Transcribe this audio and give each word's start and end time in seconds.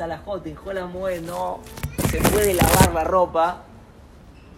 a 0.00 0.06
la 0.06 0.18
J, 0.18 0.48
en 0.48 0.54
Jola 0.56 0.88
no 1.26 1.60
se 2.10 2.18
puede 2.18 2.54
lavar 2.54 2.92
la 2.94 3.04
ropa 3.04 3.62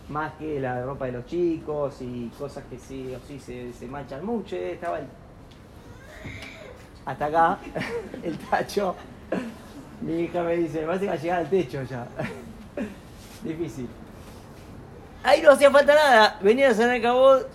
más 0.09 0.33
que 0.35 0.61
la 0.61 0.83
ropa 0.85 1.07
de 1.07 1.13
los 1.13 1.27
chicos 1.27 1.97
y 2.01 2.31
cosas 2.39 2.65
que 2.71 2.79
sí 2.79 3.13
o 3.15 3.19
sí 3.27 3.41
se, 3.41 3.73
se 3.73 3.87
manchan 3.87 4.25
mucho. 4.25 4.55
eh, 4.57 4.73
Estaba 4.73 4.99
el- 5.01 5.07
hasta 7.05 7.27
acá, 7.27 7.59
el 8.23 8.39
tacho. 8.39 8.95
Mi 10.01 10.21
hija 10.23 10.43
me 10.43 10.57
dice, 10.57 10.81
me 10.81 10.87
parece 10.87 11.05
que 11.05 11.09
va 11.11 11.15
a 11.15 11.17
llegar 11.19 11.39
al 11.41 11.51
techo 11.51 11.83
ya. 11.85 12.07
Difícil. 13.43 13.89
Ahí 15.25 15.43
no 15.43 15.51
hacía 15.53 15.71
falta 15.71 15.95
nada. 15.95 16.39
Venían 16.43 16.71
a 16.73 16.75
San 16.75 17.01
Cabot, 17.03 17.49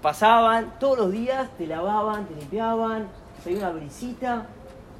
pasaban 0.00 0.74
todos 0.78 0.98
los 0.98 1.12
días, 1.12 1.48
te 1.58 1.66
lavaban, 1.66 2.26
te 2.26 2.34
limpiaban, 2.36 3.08
se 3.44 3.54
una 3.54 3.70
brisita. 3.70 4.46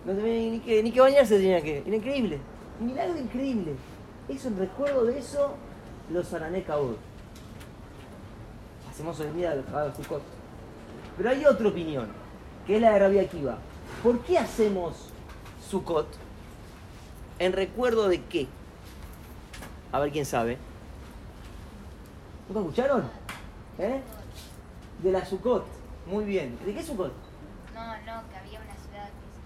No 0.05 0.13
tenía 0.15 0.51
ni 0.51 0.61
que, 0.61 0.83
ni 0.83 0.91
que 0.91 1.01
bañarse 1.01 1.37
tenía 1.37 1.63
que. 1.63 1.79
Era 1.87 1.97
increíble. 1.97 2.39
Un 2.81 2.87
milagro 2.87 3.19
increíble. 3.19 3.75
Eso, 4.29 4.49
en 4.49 4.59
recuerdo 4.59 5.05
de 5.05 5.19
eso, 5.19 5.55
los 6.11 6.29
Sarané 6.29 6.63
Cabot. 6.63 6.99
Hacemos 8.91 9.19
hoy 9.21 9.27
en 9.29 9.37
día 9.37 9.55
los. 9.55 10.23
Pero 11.17 11.31
hay 11.31 11.45
otra 11.45 11.69
opinión, 11.69 12.09
que 12.67 12.77
es 12.77 12.83
la 12.83 12.93
de 12.93 12.99
Rabia 12.99 13.23
Akiva. 13.23 13.59
¿Por 14.03 14.21
qué 14.21 14.39
hacemos 14.39 15.11
Sukkot? 15.69 16.09
¿En 17.39 17.53
recuerdo 17.53 18.09
de 18.09 18.23
qué? 18.25 18.49
A 19.93 20.01
ver 20.01 20.11
quién 20.11 20.25
sabe. 20.25 20.59
¿Nunca 22.49 22.61
escucharon? 22.61 23.09
¿Eh? 23.79 24.01
De 25.03 25.13
la 25.13 25.25
Sukkot. 25.25 25.65
Muy 26.07 26.25
bien. 26.25 26.59
¿De 26.65 26.75
qué 26.75 26.83
Sukkot? 26.83 27.13
No, 27.75 27.87
no, 27.99 28.29
que 28.29 28.37
había 28.37 28.61
una 28.61 28.77
ciudad 28.77 29.09
que 29.09 29.29
se 29.33 29.41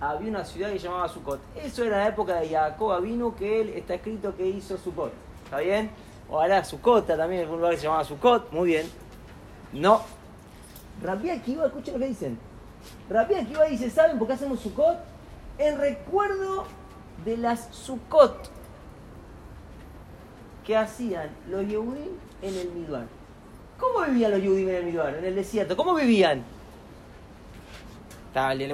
Había 0.00 0.30
una 0.30 0.44
ciudad 0.44 0.70
que 0.70 0.78
llamaba 0.78 1.08
Sukkot. 1.08 1.40
Eso 1.56 1.82
era 1.82 1.98
la 1.98 2.08
época 2.08 2.36
de 2.36 2.48
Jacob 2.48 2.92
Avinu, 2.92 3.34
que 3.34 3.60
él 3.60 3.70
está 3.70 3.94
escrito 3.94 4.36
que 4.36 4.46
hizo 4.46 4.78
Sukkot. 4.78 5.12
¿Está 5.44 5.58
bien? 5.58 5.90
O 6.30 6.38
hará 6.38 6.62
Sukkota 6.62 7.16
también, 7.16 7.42
algún 7.42 7.56
lugar 7.56 7.72
que 7.72 7.78
se 7.78 7.84
llamaba 7.84 8.04
Sukkot. 8.04 8.52
Muy 8.52 8.68
bien. 8.68 8.86
No. 9.72 10.02
Rabbi 11.02 11.30
Akiva, 11.30 11.66
escuchen 11.66 11.94
lo 11.94 12.00
que 12.00 12.08
dicen. 12.08 12.38
Rabbi 13.10 13.34
Akiva 13.34 13.64
dice, 13.64 13.90
¿saben 13.90 14.18
por 14.18 14.28
qué 14.28 14.34
hacemos 14.34 14.60
Sukkot? 14.60 14.98
En 15.58 15.78
recuerdo 15.78 16.64
de 17.24 17.36
las 17.36 17.68
Sukkot 17.72 18.50
que 20.64 20.76
hacían 20.76 21.30
los 21.50 21.66
Yehudim 21.66 22.12
en 22.42 22.54
el 22.54 22.70
Midbar. 22.70 23.06
¿Cómo 23.80 24.04
vivían 24.06 24.30
los 24.30 24.42
Yehudim 24.42 24.68
en 24.68 24.74
el 24.76 24.84
Midbar, 24.84 25.14
en 25.16 25.24
el 25.24 25.34
desierto? 25.34 25.76
¿Cómo 25.76 25.94
vivían? 25.94 26.44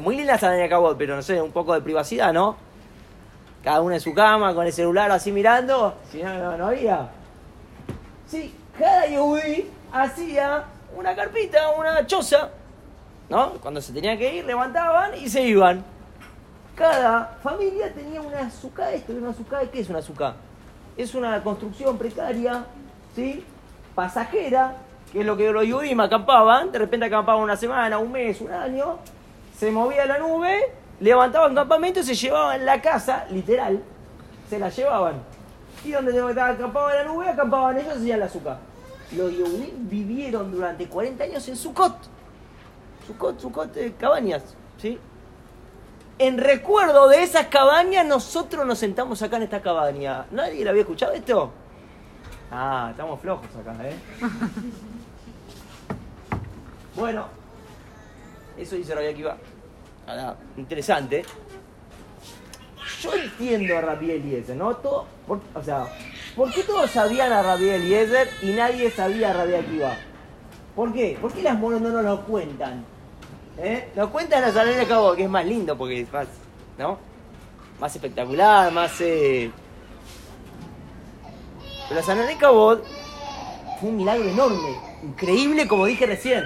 Muy 0.00 0.16
linda 0.16 0.34
esa 0.34 0.50
de 0.50 0.68
Cabot, 0.68 0.96
pero 0.98 1.16
no 1.16 1.22
sé, 1.22 1.40
un 1.40 1.52
poco 1.52 1.72
de 1.74 1.80
privacidad, 1.80 2.32
¿no? 2.32 2.56
Cada 3.62 3.80
uno 3.80 3.94
en 3.94 4.00
su 4.00 4.12
cama, 4.12 4.54
con 4.54 4.66
el 4.66 4.72
celular 4.72 5.10
así 5.10 5.32
mirando, 5.32 5.94
si 6.10 6.22
no, 6.22 6.34
no, 6.34 6.58
no 6.58 6.66
había. 6.66 7.08
Sí, 8.26 8.54
cada 8.78 9.06
Yehudi 9.06 9.66
hacía 9.90 10.64
una 10.94 11.16
carpita, 11.16 11.70
una 11.70 12.06
choza, 12.06 12.50
¿no? 13.30 13.52
Cuando 13.54 13.80
se 13.80 13.92
tenía 13.92 14.18
que 14.18 14.34
ir, 14.34 14.44
levantaban 14.44 15.12
y 15.16 15.28
se 15.28 15.42
iban. 15.42 15.82
Cada 16.74 17.38
familia 17.42 17.92
tenía 17.92 18.20
una 18.20 18.40
azúcar, 18.40 18.92
esto 18.92 19.12
una 19.12 19.30
azúcar, 19.30 19.70
¿qué 19.70 19.80
es 19.80 19.88
una 19.88 20.00
azúcar? 20.00 20.34
Es 20.96 21.14
una 21.14 21.42
construcción 21.42 21.96
precaria, 21.96 22.64
¿sí? 23.14 23.44
Pasajera, 23.94 24.74
que 25.10 25.20
es 25.20 25.26
lo 25.26 25.36
que 25.36 25.50
los 25.50 25.64
Yudim 25.64 26.00
acampaban, 26.00 26.70
de 26.70 26.80
repente 26.80 27.06
acampaban 27.06 27.42
una 27.42 27.56
semana, 27.56 27.98
un 27.98 28.12
mes, 28.12 28.40
un 28.40 28.52
año, 28.52 28.98
se 29.58 29.70
movía 29.70 30.06
la 30.06 30.19
nube, 30.19 30.72
levantaban 31.00 31.55
campamento 31.55 32.00
y 32.00 32.05
se 32.05 32.14
llevaban 32.14 32.64
la 32.64 32.80
casa, 32.80 33.27
literal, 33.30 33.83
se 34.48 34.58
la 34.58 34.69
llevaban. 34.69 35.22
Y 35.84 35.92
donde 35.92 36.12
estaba 36.12 36.48
acampaba 36.48 36.94
la 36.94 37.05
nube, 37.05 37.28
acampaban 37.28 37.78
ellos 37.78 37.94
y 37.97 37.98
hacían 37.98 38.20
la 38.20 38.27
azúcar. 38.27 38.58
Los 39.12 39.32
Yehudim 39.32 39.88
vivieron 39.88 40.50
durante 40.50 40.88
40 40.88 41.25
años 41.25 41.47
en 41.48 41.56
Sukkot. 41.56 41.94
Sukkot, 43.06 43.38
Sukkot, 43.38 43.76
eh, 43.76 43.94
cabañas, 43.98 44.42
¿sí? 44.78 44.98
En 46.19 46.38
recuerdo 46.38 47.09
de 47.09 47.22
esas 47.22 47.48
cabañas, 47.48 48.06
nosotros 48.06 48.65
nos 48.65 48.78
sentamos 48.78 49.21
acá 49.22 49.36
en 49.36 49.42
esta 49.42 49.60
cabaña. 49.60 50.26
¿Nadie 50.31 50.65
le 50.65 50.71
había 50.71 50.82
escuchado 50.82 51.12
esto? 51.12 51.53
Ah, 52.50 52.88
estamos 52.92 53.21
flojos 53.21 53.48
acá, 53.56 53.75
¿eh? 53.82 53.97
bueno, 56.97 57.26
eso 58.59 58.76
dice 58.76 58.94
Rabbi 58.94 59.09
Akiva. 59.09 59.37
Ahora, 60.06 60.37
interesante. 60.56 61.25
Yo 63.00 63.15
entiendo 63.15 63.76
a 63.76 63.81
Rabbi 63.81 64.10
Eliezer, 64.10 64.56
¿no? 64.56 64.76
Todo, 64.76 65.06
por- 65.26 65.41
o 65.54 65.62
sea, 65.62 65.87
¿por 66.37 66.53
qué 66.53 66.62
todos 66.62 66.91
sabían 66.91 67.32
a 67.32 67.42
Rabbi 67.42 67.69
Eliezer 67.69 68.28
y 68.42 68.53
nadie 68.53 68.91
sabía 68.91 69.31
a 69.31 69.32
Rabbi 69.34 69.54
Akiva? 69.54 69.97
¿Por 70.75 70.92
qué? 70.92 71.16
¿Por 71.20 71.32
qué 71.32 71.42
las 71.42 71.59
monos 71.59 71.81
no 71.81 71.91
nos 71.91 72.04
lo 72.04 72.20
cuentan? 72.25 72.84
¿Eh? 73.59 73.91
Nos 73.94 74.10
cuentan 74.10 74.42
la 74.42 74.53
Salón 74.53 74.76
de 74.76 74.86
Cabo, 74.86 75.15
que 75.15 75.25
es 75.25 75.31
más 75.31 75.47
lindo 75.47 75.76
porque 75.78 76.00
es 76.00 76.12
más, 76.12 76.26
¿no? 76.78 76.98
Más 77.81 77.94
espectacular, 77.94 78.72
más... 78.72 79.00
Eh... 79.00 79.50
Pero 81.88 82.00
la 82.00 82.06
Salón 82.06 82.26
de 82.26 82.36
Cabo 82.36 82.78
fue 83.81 83.88
un 83.91 83.97
milagro 83.97 84.28
enorme, 84.28 84.76
increíble 85.03 85.69
como 85.69 85.86
dije 85.86 86.06
recién. 86.06 86.42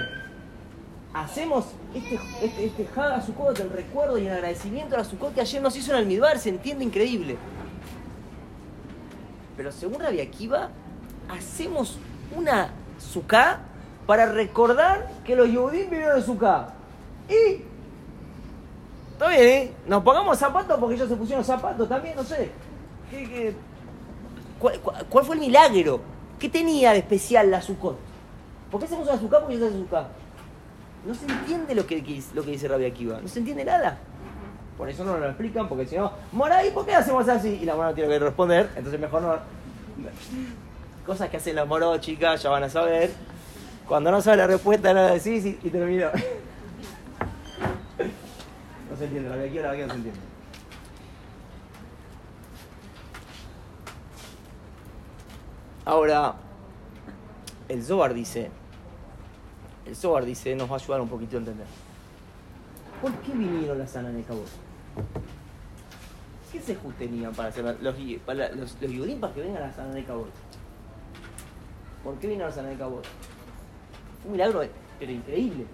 Hacemos 1.13 1.65
este, 1.93 2.19
este, 2.41 2.65
este 2.65 2.87
Haga 2.95 3.21
Sukkot, 3.21 3.59
el 3.59 3.69
recuerdo 3.71 4.17
y 4.17 4.27
el 4.27 4.33
agradecimiento 4.33 4.95
a 4.95 4.99
la 4.99 5.03
Sukkot 5.03 5.33
que 5.33 5.41
ayer 5.41 5.61
nos 5.61 5.75
hizo 5.75 5.91
en 5.91 5.97
Almidbar, 5.97 6.37
se 6.37 6.49
entiende 6.49 6.83
increíble. 6.83 7.37
Pero 9.57 9.71
según 9.71 9.99
Rabbi 9.99 10.21
Akiva, 10.21 10.69
hacemos 11.29 11.97
una 12.35 12.71
Sukkah 12.99 13.59
para 14.05 14.27
recordar 14.27 15.09
que 15.23 15.35
los 15.35 15.47
Yehudim 15.47 15.89
vivieron 15.89 16.17
en 16.17 16.25
Sukkah. 16.25 16.73
Y. 17.27 17.63
Está 19.13 19.29
bien, 19.29 19.41
¿eh? 19.41 19.73
Nos 19.87 20.03
pongamos 20.03 20.37
zapatos 20.37 20.79
porque 20.79 20.95
ellos 20.95 21.09
se 21.09 21.15
pusieron 21.15 21.43
zapatos 21.43 21.89
también, 21.89 22.15
no 22.15 22.23
sé. 22.23 22.51
¿Cuál, 24.59 25.25
fue 25.25 25.35
el 25.35 25.41
milagro? 25.41 26.01
¿Qué 26.37 26.49
tenía 26.49 26.91
de 26.91 26.99
especial 26.99 27.51
la 27.51 27.61
Sukkot? 27.61 27.97
¿Por 28.71 28.79
qué 28.79 28.85
hacemos 28.85 29.07
una 29.07 29.19
Sukkah 29.19 29.39
porque 29.39 29.55
ellos 29.55 29.67
hacen 29.67 29.81
Sukkah? 29.81 30.07
No 31.05 31.13
se 31.15 31.25
entiende 31.25 31.75
lo 31.75 31.85
que, 31.85 32.23
lo 32.33 32.43
que 32.43 32.51
dice 32.51 32.67
Rabbi 32.67 32.85
Akiva. 32.85 33.19
No 33.21 33.27
se 33.27 33.39
entiende 33.39 33.65
nada. 33.65 33.97
Por 34.77 34.89
eso 34.89 35.03
no 35.03 35.17
lo 35.17 35.25
explican, 35.27 35.67
porque 35.67 35.85
si 35.85 35.97
no, 35.97 36.13
Moray, 36.31 36.71
¿por 36.71 36.85
qué 36.85 36.95
hacemos 36.95 37.27
así? 37.27 37.59
Y 37.61 37.65
la 37.65 37.75
mano 37.75 37.93
tiene 37.93 38.09
que 38.09 38.19
responder, 38.19 38.69
entonces 38.75 38.99
mejor 38.99 39.21
no. 39.21 39.35
Cosas 41.05 41.29
que 41.29 41.37
hacen 41.37 41.55
los 41.55 41.67
moros, 41.67 41.99
chicas, 41.99 42.41
ya 42.41 42.49
van 42.49 42.63
a 42.63 42.69
saber. 42.69 43.11
Cuando 43.87 44.09
no 44.11 44.21
sabe 44.21 44.37
la 44.37 44.47
respuesta, 44.47 44.93
nada 44.93 45.11
decís 45.11 45.45
y, 45.45 45.59
y. 45.63 45.69
No 48.89 48.95
se 48.97 49.05
entiende, 49.05 49.29
Rabbi 49.29 49.47
Akiva, 49.47 49.71
que 49.73 49.81
no 49.85 49.89
se 49.89 49.95
entiende. 49.97 50.19
Ahora, 55.83 56.35
el 57.67 57.83
Zohar 57.83 58.13
dice, 58.13 58.51
el 59.85 59.95
Zohar 59.95 60.25
dice, 60.25 60.55
nos 60.55 60.69
va 60.69 60.75
a 60.75 60.79
ayudar 60.79 61.01
un 61.01 61.09
poquito 61.09 61.37
a 61.37 61.39
entender. 61.39 61.67
¿Por 63.01 63.11
qué 63.21 63.31
vinieron 63.31 63.79
las 63.79 63.91
Sanas 63.91 64.13
de 64.13 64.23
Cabot? 64.23 64.47
¿Qué 66.51 66.59
se 66.59 66.75
tenían 66.75 67.33
para 67.33 67.49
hacer 67.49 67.63
los, 67.63 67.95
para 68.25 68.49
los, 68.55 68.75
los 68.81 68.91
Yudim 68.91 69.21
que 69.21 69.41
vengan 69.41 69.63
a 69.63 69.67
las 69.67 69.75
Sanas 69.75 69.93
de 69.93 70.03
Cabot? 70.03 70.31
¿Por 72.03 72.15
qué 72.15 72.27
vinieron 72.27 72.47
las 72.47 72.55
Sanas 72.55 72.71
de 72.71 72.77
Cabot? 72.77 73.05
Un 74.25 74.31
milagro, 74.31 74.63
pero 74.99 75.11
increíble. 75.11 75.65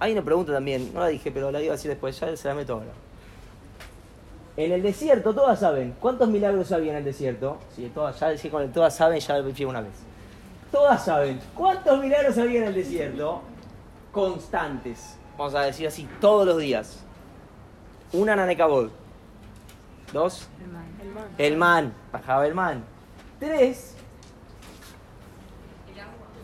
Hay 0.00 0.12
una 0.12 0.22
pregunta 0.22 0.52
también, 0.52 0.92
no 0.94 1.00
la 1.00 1.08
dije, 1.08 1.30
pero 1.32 1.50
la 1.50 1.60
iba 1.60 1.72
a 1.72 1.76
decir 1.76 1.90
después, 1.90 2.18
ya 2.18 2.36
se 2.36 2.48
la 2.48 2.54
meto 2.54 2.74
ahora. 2.74 3.07
En 4.58 4.72
el 4.72 4.82
desierto, 4.82 5.32
todas 5.32 5.60
saben. 5.60 5.94
¿Cuántos 6.00 6.28
milagros 6.28 6.72
había 6.72 6.90
en 6.90 6.98
el 6.98 7.04
desierto? 7.04 7.58
Sí, 7.76 7.92
todas, 7.94 8.18
ya 8.18 8.30
decía 8.30 8.50
con 8.50 8.64
el 8.64 8.72
todas 8.72 8.92
saben, 8.92 9.20
ya 9.20 9.38
lo 9.38 9.68
una 9.68 9.82
vez. 9.82 9.92
Todas 10.72 11.04
saben. 11.04 11.38
¿Cuántos 11.54 12.00
milagros 12.00 12.36
había 12.38 12.62
en 12.62 12.66
el 12.66 12.74
desierto? 12.74 13.40
Constantes. 14.10 15.16
Vamos 15.38 15.54
a 15.54 15.60
decir 15.60 15.86
así, 15.86 16.08
todos 16.20 16.44
los 16.44 16.58
días. 16.58 17.04
Una 18.12 18.34
nanecabod. 18.34 18.90
Dos. 20.12 20.48
El 20.60 20.72
man. 20.72 20.86
El 21.00 21.08
man. 21.12 21.24
El 21.38 21.56
man. 21.56 21.94
Bajaba 22.10 22.46
el 22.48 22.54
man. 22.54 22.84
Tres. 23.38 23.94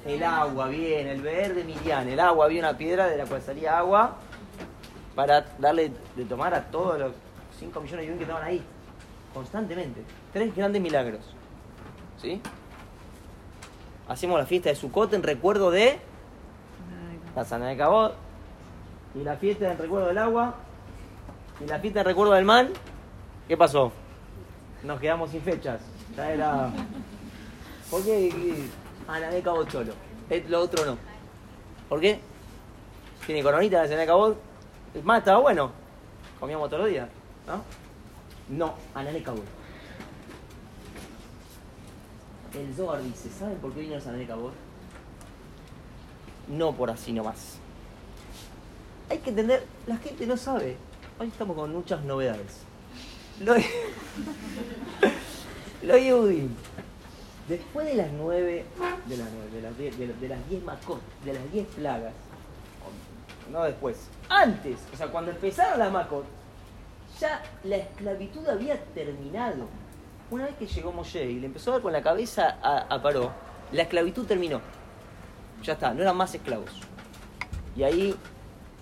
El 0.07 0.23
agua, 0.23 0.69
bien, 0.69 1.09
el 1.09 1.21
verde 1.21 1.65
Miriam. 1.65 2.07
El 2.07 2.21
agua, 2.21 2.45
había 2.45 2.61
una 2.61 2.79
piedra 2.79 3.09
de 3.09 3.17
la 3.17 3.25
cual 3.25 3.43
salía 3.43 3.77
agua 3.77 4.19
para 5.17 5.41
darle 5.59 5.91
de 6.15 6.25
tomar 6.27 6.55
a 6.55 6.63
todos 6.71 7.01
los 7.01 7.24
5 7.59 7.81
millones 7.81 8.01
de 8.03 8.07
yuan 8.07 8.19
que 8.19 8.25
estaban 8.25 8.45
ahí. 8.45 8.63
Constantemente. 9.33 10.03
Tres 10.33 10.55
grandes 10.55 10.81
milagros. 10.83 11.21
¿Sí? 12.21 12.41
Hacemos 14.09 14.39
la 14.39 14.47
fiesta 14.47 14.69
de 14.69 14.77
Sukkot 14.77 15.13
en 15.15 15.23
recuerdo 15.23 15.71
de 15.71 15.99
la 17.35 17.45
sana 17.45 17.69
de 17.69 17.77
Cabot. 17.77 18.15
y 19.15 19.25
la 19.25 19.37
fiesta 19.37 19.71
en 19.73 19.79
recuerdo 19.79 20.07
del 20.09 20.19
agua, 20.19 20.55
y 21.61 21.67
la 21.67 21.79
fiesta 21.81 22.01
en 22.01 22.07
recuerdo 22.07 22.33
del 22.35 22.45
man, 22.45 22.69
¿qué 23.49 23.57
pasó? 23.57 23.93
Nos 24.83 25.01
quedamos 25.01 25.31
sin 25.31 25.41
fechas. 25.41 25.81
Ya 26.17 26.31
era. 26.31 26.71
¿Por 27.91 28.05
qué? 28.05 28.65
Anané 29.09 29.41
Cabot 29.41 29.69
solo. 29.71 29.93
Eh, 30.31 30.45
Lo 30.49 30.61
otro 30.61 30.85
no. 30.85 30.97
¿Por 31.89 32.01
qué? 32.01 32.21
Tiene 33.27 33.43
coronita 33.43 33.79
la 33.79 33.85
Anané 33.85 34.07
Cabot. 34.07 34.37
El 34.95 35.03
más 35.03 35.19
estaba 35.19 35.39
bueno. 35.41 35.71
Comíamos 36.39 36.69
todos 36.69 36.83
los 36.83 36.91
días, 36.91 37.09
¿no? 37.47 37.63
No, 38.49 38.75
Anané 38.95 39.23
Cabot. 39.23 39.45
El 42.55 42.75
Zohar 42.75 43.03
dice, 43.03 43.31
¿saben 43.31 43.59
por 43.59 43.73
qué 43.73 43.81
vino 43.81 43.97
el 43.97 44.03
Anané 44.03 44.27
Cabot? 44.27 44.53
No 46.49 46.75
por 46.75 46.91
así 46.91 47.13
nomás. 47.13 47.57
Hay 49.11 49.19
que 49.19 49.31
entender, 49.31 49.67
la 49.87 49.97
gente 49.97 50.27
no 50.27 50.37
sabe. 50.37 50.77
Hoy 51.19 51.29
estamos 51.29 51.57
con 51.57 51.73
muchas 51.73 52.03
novedades. 52.05 52.61
Lo, 53.41 53.55
lo 55.83 55.99
Yehudim, 55.99 56.51
después 57.49 57.87
de 57.87 57.95
las 57.95 58.13
nueve, 58.13 58.65
de 59.07 59.17
las 59.17 59.29
nueve, 59.33 59.51
de 59.53 59.63
las 59.63 59.77
diez, 59.77 59.99
de, 59.99 60.07
de 60.07 60.29
las 60.29 60.49
diez 60.49 60.63
macot, 60.63 61.01
de 61.25 61.35
las 61.35 61.53
diez 61.53 61.67
plagas, 61.69 62.13
no 63.51 63.65
después, 63.65 64.09
antes, 64.29 64.79
o 64.93 64.97
sea, 64.97 65.09
cuando 65.09 65.33
empezaron 65.33 65.79
las 65.79 65.93
macot, 65.93 66.25
la 67.65 67.77
esclavitud 67.77 68.49
había 68.49 68.79
terminado. 68.95 69.69
Una 70.31 70.45
vez 70.47 70.55
que 70.57 70.67
llegó 70.67 70.93
Moshe 70.93 71.25
y 71.25 71.41
le 71.41 71.47
empezó 71.47 71.71
a 71.71 71.75
dar 71.75 71.83
con 71.83 71.93
la 71.93 72.03
cabeza 72.03 72.59
a, 72.63 72.87
a 72.95 73.03
Paró, 73.03 73.31
la 73.73 73.83
esclavitud 73.83 74.27
terminó. 74.27 74.61
Ya 75.63 75.75
está, 75.75 75.93
no 75.95 76.03
eran 76.03 76.17
más 76.17 76.35
esclavos. 76.35 76.71
Y 77.77 77.83
ahí 77.83 78.15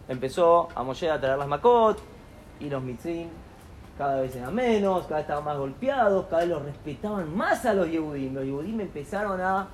empezó 0.09 0.69
a 0.75 0.83
Moshe 0.83 1.11
a 1.11 1.21
traer 1.21 1.39
las 1.39 1.49
macot 1.49 1.99
y 2.61 2.69
los 2.69 2.83
mitzrim 2.83 3.29
cada 3.99 4.21
vez 4.21 4.35
eran 4.35 4.55
menos, 4.55 5.03
cada 5.03 5.17
vez 5.17 5.23
estaban 5.23 5.44
más 5.44 5.56
golpeados, 5.56 6.27
cada 6.27 6.41
vez 6.41 6.49
los 6.50 6.62
respetaban 6.62 7.37
más 7.37 7.65
a 7.67 7.75
los 7.75 7.89
Yehudim. 7.89 8.35
Los 8.35 8.44
Yehudim 8.44 8.81
empezaron 8.81 9.41
a 9.41 9.69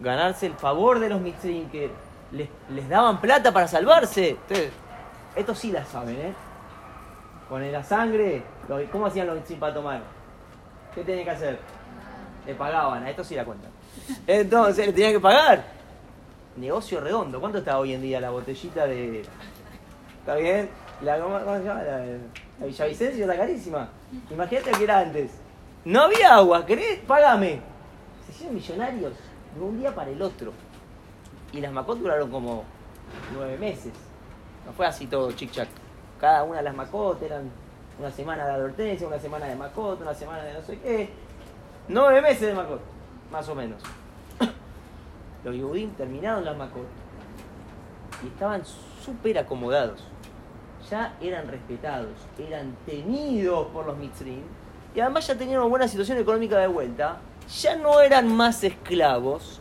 ganarse 0.00 0.46
el 0.46 0.54
favor 0.54 1.00
de 1.00 1.08
los 1.08 1.20
mitzrim 1.20 1.68
que 1.70 1.90
les, 2.30 2.88
daban 2.88 3.20
plata 3.20 3.52
para 3.52 3.68
salvarse. 3.68 4.34
Ustedes, 4.34 4.72
esto 5.34 5.54
sí 5.54 5.72
la 5.72 5.84
saben, 5.84 6.16
¿eh? 6.16 6.34
Con 7.48 7.70
la 7.70 7.82
sangre, 7.82 8.42
¿cómo 8.90 9.06
hacían 9.06 9.26
los 9.26 9.36
mitzrim 9.36 9.60
para 9.60 9.74
tomar? 9.74 10.02
¿Qué 10.94 11.04
tenían 11.04 11.24
que 11.24 11.30
hacer? 11.30 11.58
Le 12.46 12.54
pagaban, 12.54 13.02
a 13.02 13.10
esto 13.10 13.22
sí 13.22 13.34
la 13.34 13.44
cuentan. 13.44 13.70
Entonces 14.26 14.86
le 14.86 14.92
tenían 14.92 15.12
que 15.12 15.20
pagar. 15.20 15.64
Negocio 16.56 17.00
redondo. 17.00 17.40
¿Cuánto 17.40 17.58
está 17.58 17.78
hoy 17.78 17.94
en 17.94 18.02
día 18.02 18.20
la 18.20 18.30
botellita 18.30 18.86
de. 18.86 19.22
¿Está 20.20 20.36
bien? 20.36 20.68
La, 21.02 21.18
¿Cómo, 21.18 21.38
cómo 21.40 21.56
se 21.58 21.64
llama? 21.64 21.82
La, 21.82 21.98
la 21.98 22.66
Villavicencio 22.66 23.24
está 23.24 23.36
carísima. 23.36 23.88
Imagínate 24.30 24.70
que 24.72 24.84
era 24.84 24.98
antes. 25.00 25.30
No 25.84 26.02
había 26.02 26.34
agua, 26.34 26.64
¿querés? 26.64 27.00
Págame. 27.06 27.60
Se 28.26 28.32
hicieron 28.32 28.54
millonarios 28.54 29.12
de 29.54 29.60
un 29.60 29.78
día 29.78 29.94
para 29.94 30.10
el 30.10 30.22
otro. 30.22 30.52
Y 31.52 31.60
las 31.60 31.72
macot 31.72 31.98
duraron 31.98 32.30
como 32.30 32.64
nueve 33.34 33.58
meses. 33.58 33.92
No 34.64 34.72
fue 34.72 34.86
así 34.86 35.06
todo 35.06 35.30
chic-chac. 35.30 35.68
Cada 36.22 36.44
una 36.44 36.58
de 36.58 36.62
las 36.62 36.76
macot 36.76 37.20
eran 37.20 37.50
una 37.98 38.08
semana 38.12 38.46
de 38.46 38.52
advertencia, 38.52 39.08
una 39.08 39.18
semana 39.18 39.46
de 39.46 39.56
macot, 39.56 40.00
una 40.00 40.14
semana 40.14 40.44
de 40.44 40.52
no 40.52 40.62
sé 40.62 40.78
qué. 40.78 41.10
Nueve 41.88 42.22
meses 42.22 42.42
de 42.42 42.54
macot, 42.54 42.80
más 43.32 43.48
o 43.48 43.56
menos. 43.56 43.82
Los 45.44 45.52
Yehudim 45.52 45.90
terminaron 45.94 46.44
las 46.44 46.56
macot 46.56 46.86
y 48.22 48.28
estaban 48.28 48.62
súper 49.04 49.36
acomodados. 49.36 50.04
Ya 50.88 51.16
eran 51.20 51.48
respetados, 51.48 52.12
eran 52.38 52.76
temidos 52.86 53.66
por 53.72 53.86
los 53.86 53.98
mitzrim 53.98 54.42
y 54.94 55.00
además 55.00 55.26
ya 55.26 55.34
tenían 55.34 55.58
una 55.58 55.68
buena 55.68 55.88
situación 55.88 56.18
económica 56.18 56.56
de 56.56 56.68
vuelta. 56.68 57.16
Ya 57.60 57.74
no 57.74 58.00
eran 58.00 58.32
más 58.32 58.62
esclavos. 58.62 59.60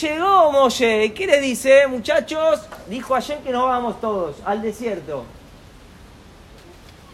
Llegó 0.00 0.52
Moshe, 0.52 1.12
¿qué 1.14 1.26
le 1.26 1.40
dice, 1.40 1.88
muchachos? 1.88 2.62
Dijo 2.88 3.16
ayer 3.16 3.40
que 3.40 3.50
nos 3.50 3.64
vamos 3.64 4.00
todos 4.00 4.36
al 4.44 4.62
desierto. 4.62 5.24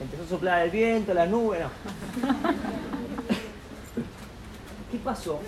Empezó 0.01 0.23
a 0.23 0.27
soplar 0.27 0.63
el 0.63 0.71
viento, 0.71 1.13
las 1.13 1.29
nubes, 1.29 1.61
no. 1.61 1.69
¿Qué 4.91 4.99
pasó? 4.99 5.41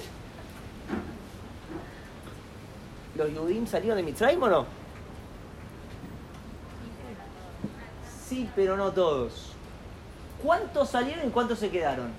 ¿Los 3.16 3.32
Yudim 3.32 3.66
salieron 3.66 3.96
de 3.96 4.02
Mitzrayim 4.02 4.42
o 4.42 4.48
no? 4.48 4.66
Sí, 8.28 8.48
pero 8.54 8.76
no 8.76 8.92
todos. 8.92 9.52
¿Cuántos 10.42 10.90
salieron 10.90 11.28
y 11.28 11.30
cuántos 11.30 11.58
se 11.58 11.70
quedaron? 11.70 12.10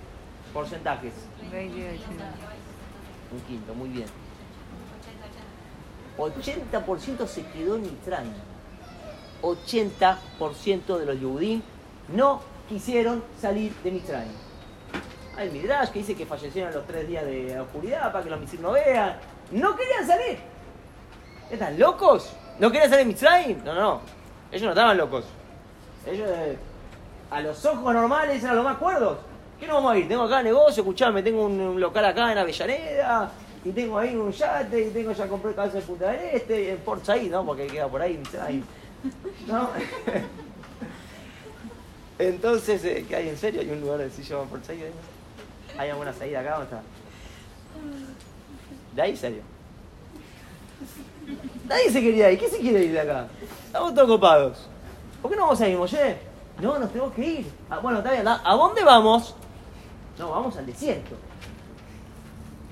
Porcentajes. 0.54 1.14
28. 1.52 2.04
Un 3.32 3.42
quinto, 3.42 3.74
muy 3.74 3.90
bien. 3.90 4.08
80% 6.18 7.28
se 7.28 7.46
quedó 7.48 7.76
en 7.76 7.82
Mitzrayim. 7.84 8.34
80% 9.42 10.98
de 10.98 11.06
los 11.06 11.20
Yudim 11.20 11.62
no 12.10 12.42
quisieron 12.68 13.24
salir 13.40 13.74
de 13.84 13.92
Mitzrayim. 13.92 14.32
Hay 15.38 15.50
Midrash 15.50 15.90
que 15.90 16.00
dice 16.00 16.16
que 16.16 16.26
fallecieron 16.26 16.74
los 16.74 16.86
tres 16.86 17.08
días 17.08 17.26
de 17.26 17.60
oscuridad 17.60 18.12
para 18.12 18.24
que 18.24 18.30
los 18.30 18.40
Mitzrim 18.40 18.62
no 18.62 18.72
vean. 18.72 19.18
No 19.52 19.76
querían 19.76 20.06
salir. 20.06 20.38
¿Están 21.50 21.78
locos? 21.80 22.34
¿No 22.60 22.72
querían 22.72 22.90
salir 22.90 23.06
de 23.06 23.12
Mitzrayim? 23.12 23.64
No, 23.64 23.74
no. 23.74 24.02
Ellos 24.52 24.64
no 24.64 24.70
estaban 24.70 24.98
locos. 24.98 25.26
Ellos, 26.06 26.30
eh, 26.30 26.58
a 27.32 27.42
los 27.42 27.66
ojos 27.66 27.94
normales, 27.94 28.44
eran 28.44 28.56
los 28.56 28.66
más 28.66 28.78
cuerdos. 28.78 29.18
¿Qué 29.60 29.68
no 29.68 29.76
vamos 29.76 29.94
a 29.94 29.98
ir? 29.98 30.08
Tengo 30.08 30.24
acá 30.24 30.44
negocio, 30.44 30.84
escuchame, 30.84 31.24
tengo 31.24 31.46
un, 31.46 31.80
local 31.80 32.06
acá 32.06 32.32
en 32.32 32.38
Avellaneda, 32.38 33.32
y 33.64 33.72
tengo 33.72 33.98
ahí 33.98 34.16
un 34.16 34.32
yate, 34.32 34.88
y 34.88 34.90
tengo 34.92 35.14
ya 35.14 35.28
compré 35.28 35.54
cabeza 35.54 35.78
de 35.78 35.84
Punta 35.84 36.12
del 36.12 36.36
Este, 36.36 36.64
y 36.64 36.68
en 36.68 36.78
Port 36.78 37.04
Said, 37.04 37.32
¿no? 37.32 37.46
Porque 37.46 37.68
queda 37.68 37.88
por 37.88 38.02
ahí, 38.02 38.18
Mitzrayim. 38.18 38.64
¿No? 39.48 39.70
Entonces, 42.20 42.84
eh, 42.86 43.06
¿qué 43.08 43.16
hay 43.16 43.30
en 43.30 43.38
serio? 43.38 43.62
Hay 43.62 43.70
un 43.70 43.82
lugar 43.82 44.00
que 44.00 44.10
se 44.10 44.24
llama 44.24 44.44
Port 44.46 44.64
Said. 44.64 44.84
ahí? 44.84 44.92
¿Hay 45.78 45.90
alguna 45.90 46.14
salida 46.14 46.42
acá? 46.42 46.52
¿Dónde 46.52 46.66
está? 46.66 46.82
De 48.96 49.02
ahí 49.02 49.18
salió. 49.18 49.42
Nadie 51.68 51.92
se 51.92 52.02
quería 52.02 52.32
ir. 52.32 52.40
¿Qué 52.40 52.50
se 52.50 52.60
quiere 52.60 52.84
ir 52.84 52.92
de 52.92 53.00
acá? 53.00 53.28
Estamos 53.66 53.96
todos 53.96 54.08
copados. 54.08 54.68
¿Por 55.22 55.32
qué 55.32 55.38
no 55.38 55.44
vamos 55.44 55.62
a 55.62 55.68
ir, 55.68 55.78
Moshe? 55.78 56.18
No, 56.62 56.78
nos 56.78 56.90
tenemos 56.90 57.14
que 57.14 57.26
ir. 57.26 57.52
Ah, 57.70 57.80
bueno, 57.80 58.00
está 58.00 58.12
bien. 58.12 58.28
¿A 58.28 58.54
dónde 58.54 58.84
vamos? 58.84 59.36
No, 60.20 60.30
vamos 60.30 60.56
al 60.58 60.66
desierto. 60.66 61.16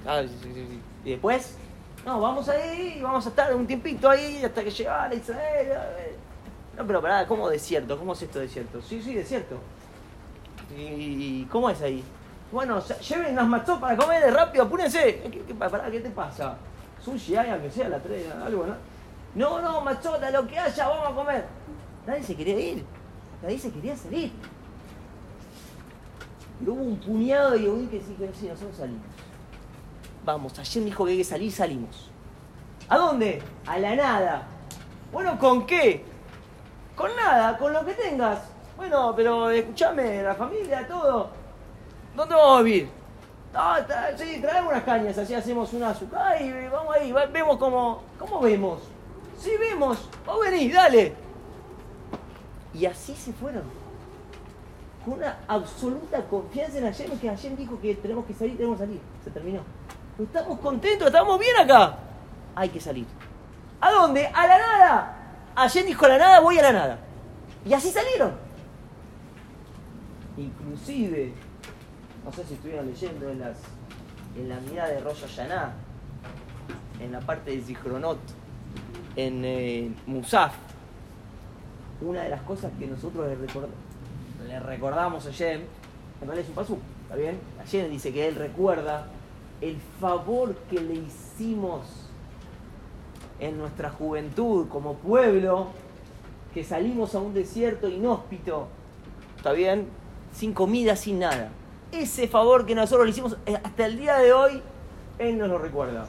Ah, 0.06 0.22
sí, 0.22 0.38
sí, 0.44 0.54
sí. 0.54 0.80
Y 1.06 1.12
después, 1.12 1.56
no, 2.06 2.20
vamos 2.20 2.48
ahí 2.50 3.00
vamos 3.02 3.26
a 3.26 3.30
estar 3.30 3.56
un 3.56 3.66
tiempito 3.66 4.10
ahí 4.10 4.44
hasta 4.44 4.64
que 4.64 4.72
llegara 4.72 5.14
Israel. 5.14 6.11
No, 6.78 6.88
pero 6.88 7.02
pará, 7.02 7.28
¿cómo 7.28 7.50
desierto? 7.50 7.98
¿Cómo 7.98 8.14
es 8.14 8.22
esto 8.22 8.40
desierto? 8.40 8.82
Sí, 8.82 9.02
sí, 9.02 9.14
desierto. 9.14 9.58
¿Y, 10.78 11.46
cómo 11.46 11.70
es 11.70 11.82
ahí? 11.82 12.04
Bueno, 12.52 12.82
lleven 12.82 13.50
matzos 13.50 13.80
para 13.80 13.98
comer 13.98 14.34
rápido, 14.34 14.64
apúrense. 14.64 15.22
¿Qué, 15.32 15.44
qué, 15.48 15.54
pará, 15.54 15.90
¿qué 15.92 16.00
te 16.00 16.10
pasa? 16.10 16.58
Sushi 17.04 17.36
hay, 17.36 17.50
aunque 17.50 17.72
sea 17.72 17.90
la 17.90 18.00
tres, 18.00 18.26
algo, 18.32 18.66
¿no? 18.66 18.76
No, 19.34 19.62
no, 19.62 19.82
machota, 19.82 20.30
lo 20.30 20.46
que 20.46 20.58
haya, 20.60 20.88
vamos 20.88 21.08
a 21.08 21.16
comer. 21.16 21.46
Nadie 22.06 22.24
se 22.24 22.36
quería 22.36 22.60
ir. 22.60 22.86
Nadie 23.42 23.58
se 23.58 23.72
quería 23.72 23.96
salir. 23.96 24.32
Pero 26.60 26.74
hubo 26.74 26.84
un 26.84 26.98
puñado 26.98 27.52
de 27.52 27.62
Yehudí 27.62 27.88
que 27.88 28.00
sí, 28.00 28.16
que 28.20 28.30
sí, 28.34 28.48
nosotros 28.48 28.78
salimos. 28.78 29.02
Vamos, 30.26 30.60
ayer 30.60 30.84
dijo 30.84 31.06
que 31.06 31.12
hay 31.12 31.18
que 31.18 31.24
salir, 31.24 31.52
salimos. 31.52 32.12
¿A 32.88 32.98
dónde? 32.98 33.42
A 33.66 33.80
la 33.80 33.96
nada. 33.96 34.48
Bueno, 35.12 35.40
¿con 35.40 35.66
qué? 35.66 36.06
Con 37.02 37.16
nada, 37.16 37.58
con 37.58 37.74
lo 37.74 37.84
que 37.84 37.94
tengas. 37.94 38.40
Bueno, 38.78 39.14
pero 39.16 39.50
escúchame, 39.50 40.22
la 40.22 40.36
familia, 40.36 40.88
todo. 40.88 41.30
¿Dónde 42.16 42.36
vamos 42.36 42.60
a 42.60 42.62
vivir? 42.62 42.90
Está- 43.80 44.16
sí, 44.18 44.40
traemos 44.40 44.72
unas 44.72 44.84
cañas, 44.84 45.18
así 45.18 45.34
hacemos 45.34 45.74
una 45.74 45.90
azúcar 45.90 46.40
y 46.40 46.68
vamos 46.68 46.96
ahí, 46.96 47.12
vemos 47.32 47.58
cómo. 47.58 48.04
¿Cómo 48.20 48.40
vemos? 48.42 48.82
Sí, 49.40 49.50
vemos. 49.60 50.08
Vos 50.28 50.40
venís, 50.42 50.72
dale. 50.74 51.16
Y 52.74 52.86
así 52.86 53.16
se 53.16 53.34
fueron. 53.34 53.64
Con 55.04 55.16
una 55.16 55.40
absoluta 55.48 56.22
confianza 56.28 56.78
en 56.78 56.86
Hashem, 56.86 57.18
que 57.18 57.28
Hashem 57.30 57.56
dijo 57.56 57.80
que 57.82 57.96
tenemos 57.96 58.26
que 58.28 58.36
salir, 58.36 58.56
tenemos 58.58 58.78
que 58.80 58.86
salir. 58.86 59.02
Se 59.24 59.32
terminó. 59.32 59.62
Estamos 60.20 60.60
contentos, 60.60 61.08
estamos 61.08 61.40
bien 61.40 61.58
acá. 61.58 61.98
Hay 62.56 62.70
que 62.70 62.80
salir. 62.80 63.08
¿A 63.82 63.90
dónde? 63.92 64.28
A 64.28 64.46
la 64.46 64.58
nada. 64.60 65.18
Hashem 65.56 65.86
dijo 65.86 66.06
a 66.06 66.10
la 66.10 66.18
nada, 66.18 66.40
voy 66.40 66.58
a 66.60 66.62
la 66.64 66.72
nada. 66.72 67.00
Y 67.66 67.74
así 67.74 67.92
salieron. 67.92 68.34
Inclusive, 70.38 71.34
no 72.26 72.32
sé 72.32 72.44
si 72.46 72.54
estuvieron 72.54 72.88
leyendo 72.88 73.30
en, 73.30 73.40
las, 73.40 73.58
en 74.38 74.50
la 74.50 74.60
mirada 74.62 74.90
de 74.90 75.00
Rosh 75.02 75.22
Hashanah, 75.22 75.74
en 77.00 77.12
la 77.12 77.20
parte 77.20 77.52
de 77.52 77.62
Zichronot, 77.62 78.20
en 79.16 79.42
eh, 79.44 79.92
Musaf, 80.08 80.54
una 82.02 82.22
de 82.24 82.30
las 82.30 82.42
cosas 82.44 82.72
que 82.80 82.88
nosotros 82.88 83.28
le, 83.28 83.36
record- 83.38 83.68
le 84.48 84.60
recordamos 84.60 85.26
a 85.28 85.32
Yem, 85.32 85.62
en 86.22 86.28
realidad 86.28 86.44
es 86.44 86.50
un 86.50 86.56
pasú, 86.56 86.78
¿está 87.04 87.16
bien? 87.16 87.40
Yem 87.70 87.90
dice 87.90 88.14
que 88.14 88.28
él 88.28 88.36
recuerda 88.36 89.08
el 89.60 89.78
favor 90.00 90.56
que 90.70 90.80
le 90.80 90.94
hicimos 90.94 91.82
en 93.42 93.58
nuestra 93.58 93.90
juventud 93.90 94.70
como 94.70 94.94
pueblo, 94.94 95.68
que 96.54 96.64
salimos 96.64 97.16
a 97.16 97.20
un 97.20 97.34
desierto 97.34 97.90
inhóspito, 97.90 98.68
¿está 99.36 99.52
bien? 99.52 99.88
Sin 100.34 100.54
comida, 100.54 100.96
sin 100.96 101.20
nada. 101.20 101.50
Ese 101.92 102.28
favor 102.28 102.66
que 102.66 102.76
nosotros 102.76 103.06
le 103.06 103.12
hicimos 103.12 103.36
eh, 103.46 103.58
hasta 103.62 103.86
el 103.86 103.98
día 103.98 104.18
de 104.20 104.32
hoy, 104.32 104.62
Él 105.18 105.38
nos 105.38 105.50
lo 105.50 105.58
recuerda. 105.58 106.08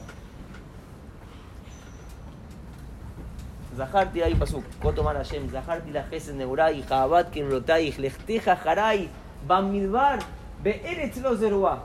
Zaharti 3.75 4.21
ahí 4.21 4.35
pasó, 4.35 4.61
Kotoman 4.79 5.15
Hashem, 5.15 5.49
Zaharti 5.49 5.91
la 5.91 6.03
Gesen 6.03 6.37
Neurai, 6.37 6.83
Jabat 6.83 7.31
Kimrotai, 7.31 7.91
Jlechteja 7.91 8.55
Jarai, 8.55 9.09
Bamidbar, 9.47 10.19
Beeretz 10.61 11.17
los 11.17 11.41
No 11.41 11.79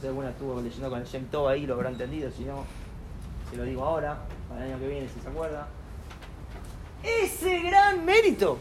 sé, 0.00 0.08
alguna 0.08 0.30
estuvo 0.30 0.58
leyendo 0.62 0.88
con 0.88 1.00
el 1.00 1.04
Shem 1.04 1.26
Tov 1.26 1.48
ahí, 1.48 1.66
lo 1.66 1.74
habrá 1.74 1.90
entendido, 1.90 2.30
si 2.30 2.44
no, 2.44 2.64
se 3.50 3.56
lo 3.58 3.64
digo 3.64 3.84
ahora 3.84 4.16
para 4.48 4.64
el 4.64 4.72
año 4.72 4.80
que 4.80 4.88
viene, 4.88 5.08
si 5.08 5.20
se 5.20 5.28
acuerda. 5.28 5.68
Ese 7.02 7.60
gran 7.60 8.04
mérito, 8.04 8.58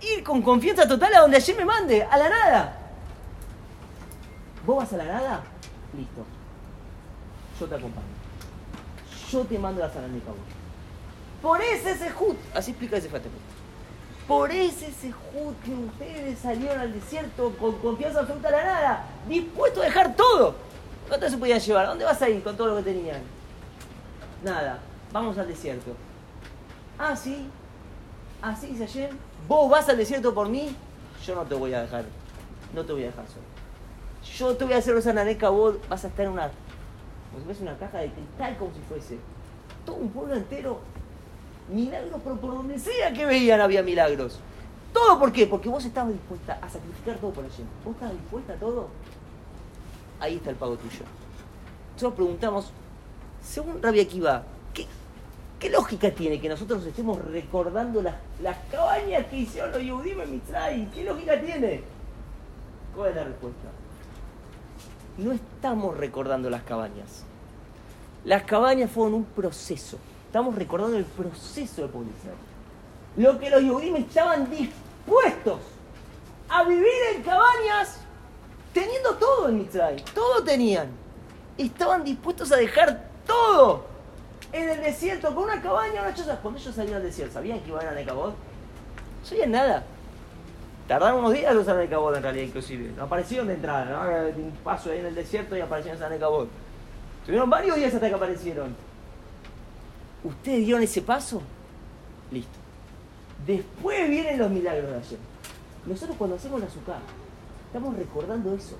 ir 0.00 0.22
con 0.24 0.42
confianza 0.42 0.88
total 0.88 1.14
a 1.14 1.20
donde 1.20 1.36
allí 1.36 1.54
me 1.54 1.64
mande, 1.64 2.02
a 2.02 2.16
la 2.16 2.28
nada. 2.28 2.78
¿Vos 4.64 4.76
vas 4.78 4.92
a 4.92 4.96
la 4.96 5.04
nada? 5.04 5.42
Listo. 5.96 6.24
Yo 7.60 7.66
te 7.66 7.74
acompaño. 7.74 8.06
Yo 9.30 9.44
te 9.44 9.58
mando 9.58 9.80
la 9.80 9.90
Saranica 9.90 10.28
vos. 10.28 10.38
Por 11.42 11.60
ese 11.60 11.96
sejut, 11.96 12.38
así 12.54 12.70
explica 12.70 12.96
ese 12.96 13.08
fatema. 13.08 13.34
Por 14.26 14.50
ese 14.50 14.90
sejut 14.92 15.60
que 15.62 15.74
ustedes 15.74 16.38
salieron 16.38 16.78
al 16.78 16.92
desierto 16.92 17.54
con 17.60 17.72
confianza 17.78 18.20
absoluta 18.20 18.48
a 18.48 18.52
la 18.52 18.64
nada, 18.64 19.04
dispuestos 19.28 19.82
a 19.82 19.86
dejar 19.86 20.16
todo. 20.16 20.54
¿Cuánto 21.08 21.28
se 21.28 21.36
podían 21.36 21.60
llevar? 21.60 21.84
¿A 21.84 21.88
dónde 21.90 22.06
vas 22.06 22.22
a 22.22 22.30
ir 22.30 22.42
con 22.42 22.56
todo 22.56 22.68
lo 22.68 22.76
que 22.76 22.84
tenían? 22.84 23.20
Nada, 24.44 24.78
vamos 25.10 25.38
al 25.38 25.48
desierto. 25.48 25.92
Ah, 26.98 27.16
sí, 27.16 27.48
así 28.42 28.66
dice 28.68 28.84
ayer. 28.84 29.10
Vos 29.48 29.70
vas 29.70 29.88
al 29.88 29.96
desierto 29.96 30.34
por 30.34 30.50
mí, 30.50 30.76
yo 31.24 31.34
no 31.34 31.42
te 31.44 31.54
voy 31.54 31.72
a 31.72 31.80
dejar, 31.82 32.04
no 32.74 32.84
te 32.84 32.92
voy 32.92 33.04
a 33.04 33.06
dejar 33.06 33.24
solo. 33.26 33.44
Yo 34.36 34.54
te 34.56 34.64
voy 34.64 34.74
a 34.74 34.78
hacer 34.78 34.94
esa 34.96 35.14
naneca, 35.14 35.48
vos 35.48 35.76
vas 35.88 36.04
a 36.04 36.08
estar 36.08 36.26
en 36.26 36.32
una, 36.32 36.50
como 37.32 37.54
si 37.54 37.62
una 37.62 37.78
caja 37.78 37.98
de 37.98 38.10
cristal, 38.10 38.56
como 38.58 38.72
si 38.74 38.80
fuese 38.80 39.18
todo 39.86 39.96
un 39.96 40.10
pueblo 40.10 40.34
entero 40.34 40.80
milagros, 41.70 42.20
pero 42.22 42.36
por 42.36 42.54
donde 42.54 42.78
sea 42.78 43.12
que 43.12 43.24
veían 43.24 43.62
había 43.62 43.82
milagros. 43.82 44.40
¿Todo 44.92 45.18
por 45.18 45.32
qué? 45.32 45.46
Porque 45.46 45.70
vos 45.70 45.84
estabas 45.84 46.12
dispuesta 46.12 46.58
a 46.60 46.68
sacrificar 46.68 47.16
todo 47.16 47.30
por 47.32 47.44
allí. 47.44 47.64
¿Vos 47.84 47.94
estabas 47.94 48.14
dispuesta 48.14 48.52
a 48.52 48.56
todo? 48.56 48.88
Ahí 50.20 50.36
está 50.36 50.50
el 50.50 50.56
pago 50.56 50.76
tuyo. 50.76 51.04
Nosotros 51.94 52.14
preguntamos, 52.14 52.72
según 53.44 53.82
Rabia 53.82 54.02
Akiva, 54.02 54.42
¿qué, 54.72 54.86
¿qué 55.60 55.70
lógica 55.70 56.10
tiene 56.10 56.40
que 56.40 56.48
nosotros 56.48 56.84
estemos 56.86 57.22
recordando 57.24 58.02
las, 58.02 58.14
las 58.42 58.56
cabañas 58.70 59.26
que 59.26 59.36
hicieron 59.36 59.72
los 59.72 59.82
Yehudim 59.82 60.20
en 60.20 60.32
Mitzray? 60.32 60.90
¿Qué 60.92 61.04
lógica 61.04 61.40
tiene? 61.40 61.82
¿Cuál 62.96 63.10
es 63.10 63.16
la 63.16 63.24
respuesta? 63.24 63.68
No 65.18 65.32
estamos 65.32 65.96
recordando 65.96 66.50
las 66.50 66.62
cabañas. 66.62 67.24
Las 68.24 68.42
cabañas 68.44 68.90
fueron 68.90 69.14
un 69.14 69.24
proceso. 69.24 69.98
Estamos 70.26 70.54
recordando 70.54 70.96
el 70.96 71.04
proceso 71.04 71.82
de 71.82 71.88
pueblo. 71.88 72.10
Lo 73.16 73.38
que 73.38 73.50
los 73.50 73.62
Yehudim 73.62 73.96
estaban 73.96 74.50
dispuestos 74.50 75.60
a 76.48 76.64
vivir 76.64 76.88
en 77.14 77.22
cabañas 77.22 77.98
teniendo 78.72 79.14
todo 79.14 79.48
en 79.48 79.58
Mitzray. 79.58 80.04
Todo 80.14 80.42
tenían. 80.42 80.88
Estaban 81.56 82.02
dispuestos 82.02 82.50
a 82.50 82.56
dejar 82.56 83.13
todo 83.26 83.84
en 84.52 84.68
el 84.68 84.82
desierto 84.82 85.34
con 85.34 85.44
una 85.44 85.60
cabaña, 85.60 86.02
una 86.02 86.14
choza. 86.14 86.38
Cuando 86.40 86.60
ellos 86.60 86.74
salieron 86.74 87.00
al 87.00 87.06
desierto, 87.06 87.34
¿sabían 87.34 87.60
que 87.60 87.68
iban 87.68 87.86
a 87.86 87.92
Necabot? 87.92 88.30
No 88.30 89.26
sabían 89.26 89.50
nada. 89.50 89.84
Tardaron 90.86 91.20
unos 91.20 91.32
días 91.32 91.50
en 91.50 91.58
usar 91.58 91.76
Necabot 91.76 92.14
en 92.16 92.22
realidad, 92.22 92.44
inclusive. 92.44 92.92
No 92.96 93.04
aparecieron 93.04 93.46
de 93.48 93.54
entrada, 93.54 93.84
¿no? 93.86 94.42
Un 94.42 94.52
paso 94.62 94.90
ahí 94.90 94.98
en 94.98 95.06
el 95.06 95.14
desierto 95.14 95.56
y 95.56 95.60
aparecieron 95.60 96.02
en 96.02 96.10
Necabot. 96.10 96.48
Tuvieron 97.24 97.48
varios 97.48 97.76
días 97.76 97.94
hasta 97.94 98.08
que 98.08 98.14
aparecieron. 98.14 98.76
¿Ustedes 100.22 100.64
dieron 100.64 100.82
ese 100.82 101.02
paso? 101.02 101.42
Listo. 102.30 102.58
Después 103.46 104.08
vienen 104.08 104.38
los 104.38 104.50
milagros 104.50 104.90
de 104.90 104.96
ayer. 104.96 105.18
Nosotros 105.86 106.16
cuando 106.16 106.36
hacemos 106.36 106.60
la 106.60 106.66
azúcar, 106.66 106.98
estamos 107.66 107.96
recordando 107.96 108.54
eso. 108.54 108.76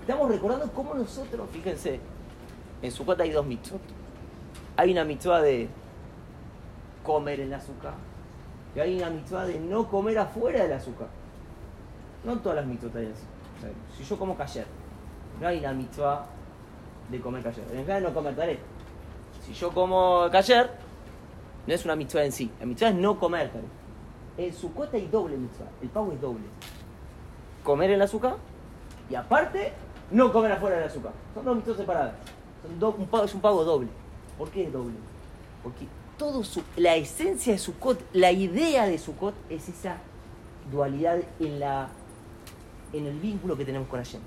Estamos 0.00 0.28
recordando 0.28 0.70
cómo 0.72 0.94
nosotros, 0.94 1.48
fíjense, 1.52 2.00
en 2.84 2.90
Sukkot 2.90 3.18
hay 3.18 3.30
dos 3.30 3.46
mitzvot. 3.46 3.80
Hay 4.76 4.92
una 4.92 5.04
mitzvah 5.04 5.40
de 5.40 5.68
comer 7.02 7.40
en 7.40 7.50
la 7.50 7.56
azúcar 7.56 7.94
y 8.76 8.80
hay 8.80 8.98
una 8.98 9.08
mitzvah 9.08 9.46
de 9.46 9.58
no 9.58 9.88
comer 9.88 10.18
afuera 10.18 10.64
del 10.64 10.72
azúcar. 10.74 11.08
No 12.24 12.36
todas 12.40 12.56
las 12.56 12.66
mitzvot 12.66 12.94
hay 12.96 13.06
así. 13.06 13.24
Si 13.96 14.04
yo 14.04 14.18
como 14.18 14.36
cayer, 14.36 14.66
no 15.40 15.48
hay 15.48 15.60
una 15.60 15.72
mitzvah 15.72 16.26
de 17.10 17.20
comer 17.20 17.42
cayer. 17.42 17.64
En 17.72 17.86
realidad 17.86 18.10
no 18.10 18.14
comer 18.14 18.36
taré. 18.36 18.58
Si 19.46 19.54
yo 19.54 19.70
como 19.72 20.28
cayer, 20.30 20.70
no 21.66 21.72
es 21.72 21.84
una 21.86 21.96
mitzvah 21.96 22.24
en 22.24 22.32
sí. 22.32 22.50
La 22.60 22.66
mitzvah 22.66 22.88
es 22.88 22.94
no 22.96 23.18
comer 23.18 23.50
taré. 23.50 23.64
En 24.36 24.52
Sukkot 24.52 24.92
hay 24.92 25.06
doble 25.06 25.38
mitzvah. 25.38 25.70
El 25.80 25.88
pago 25.88 26.12
es 26.12 26.20
doble. 26.20 26.44
Comer 27.62 27.88
en 27.88 27.96
el 27.96 28.02
azúcar 28.02 28.36
y 29.08 29.14
aparte 29.14 29.72
no 30.10 30.30
comer 30.30 30.52
afuera 30.52 30.76
del 30.76 30.88
azúcar. 30.88 31.12
Son 31.32 31.46
dos 31.46 31.56
mitzvot 31.56 31.78
separadas. 31.78 32.12
Es 33.24 33.34
un 33.34 33.40
pago 33.40 33.64
doble. 33.64 33.88
¿Por 34.38 34.50
qué 34.50 34.64
es 34.64 34.72
doble? 34.72 34.94
Porque 35.62 35.86
todo 36.18 36.44
su, 36.44 36.62
la 36.76 36.96
esencia 36.96 37.52
de 37.52 37.58
Sukkot, 37.58 38.00
la 38.12 38.32
idea 38.32 38.86
de 38.86 38.98
Sukkot 38.98 39.34
es 39.50 39.68
esa 39.68 39.98
dualidad 40.70 41.18
en, 41.40 41.60
la, 41.60 41.88
en 42.92 43.06
el 43.06 43.18
vínculo 43.18 43.56
que 43.56 43.64
tenemos 43.64 43.88
con 43.88 44.02
Hashem. 44.02 44.20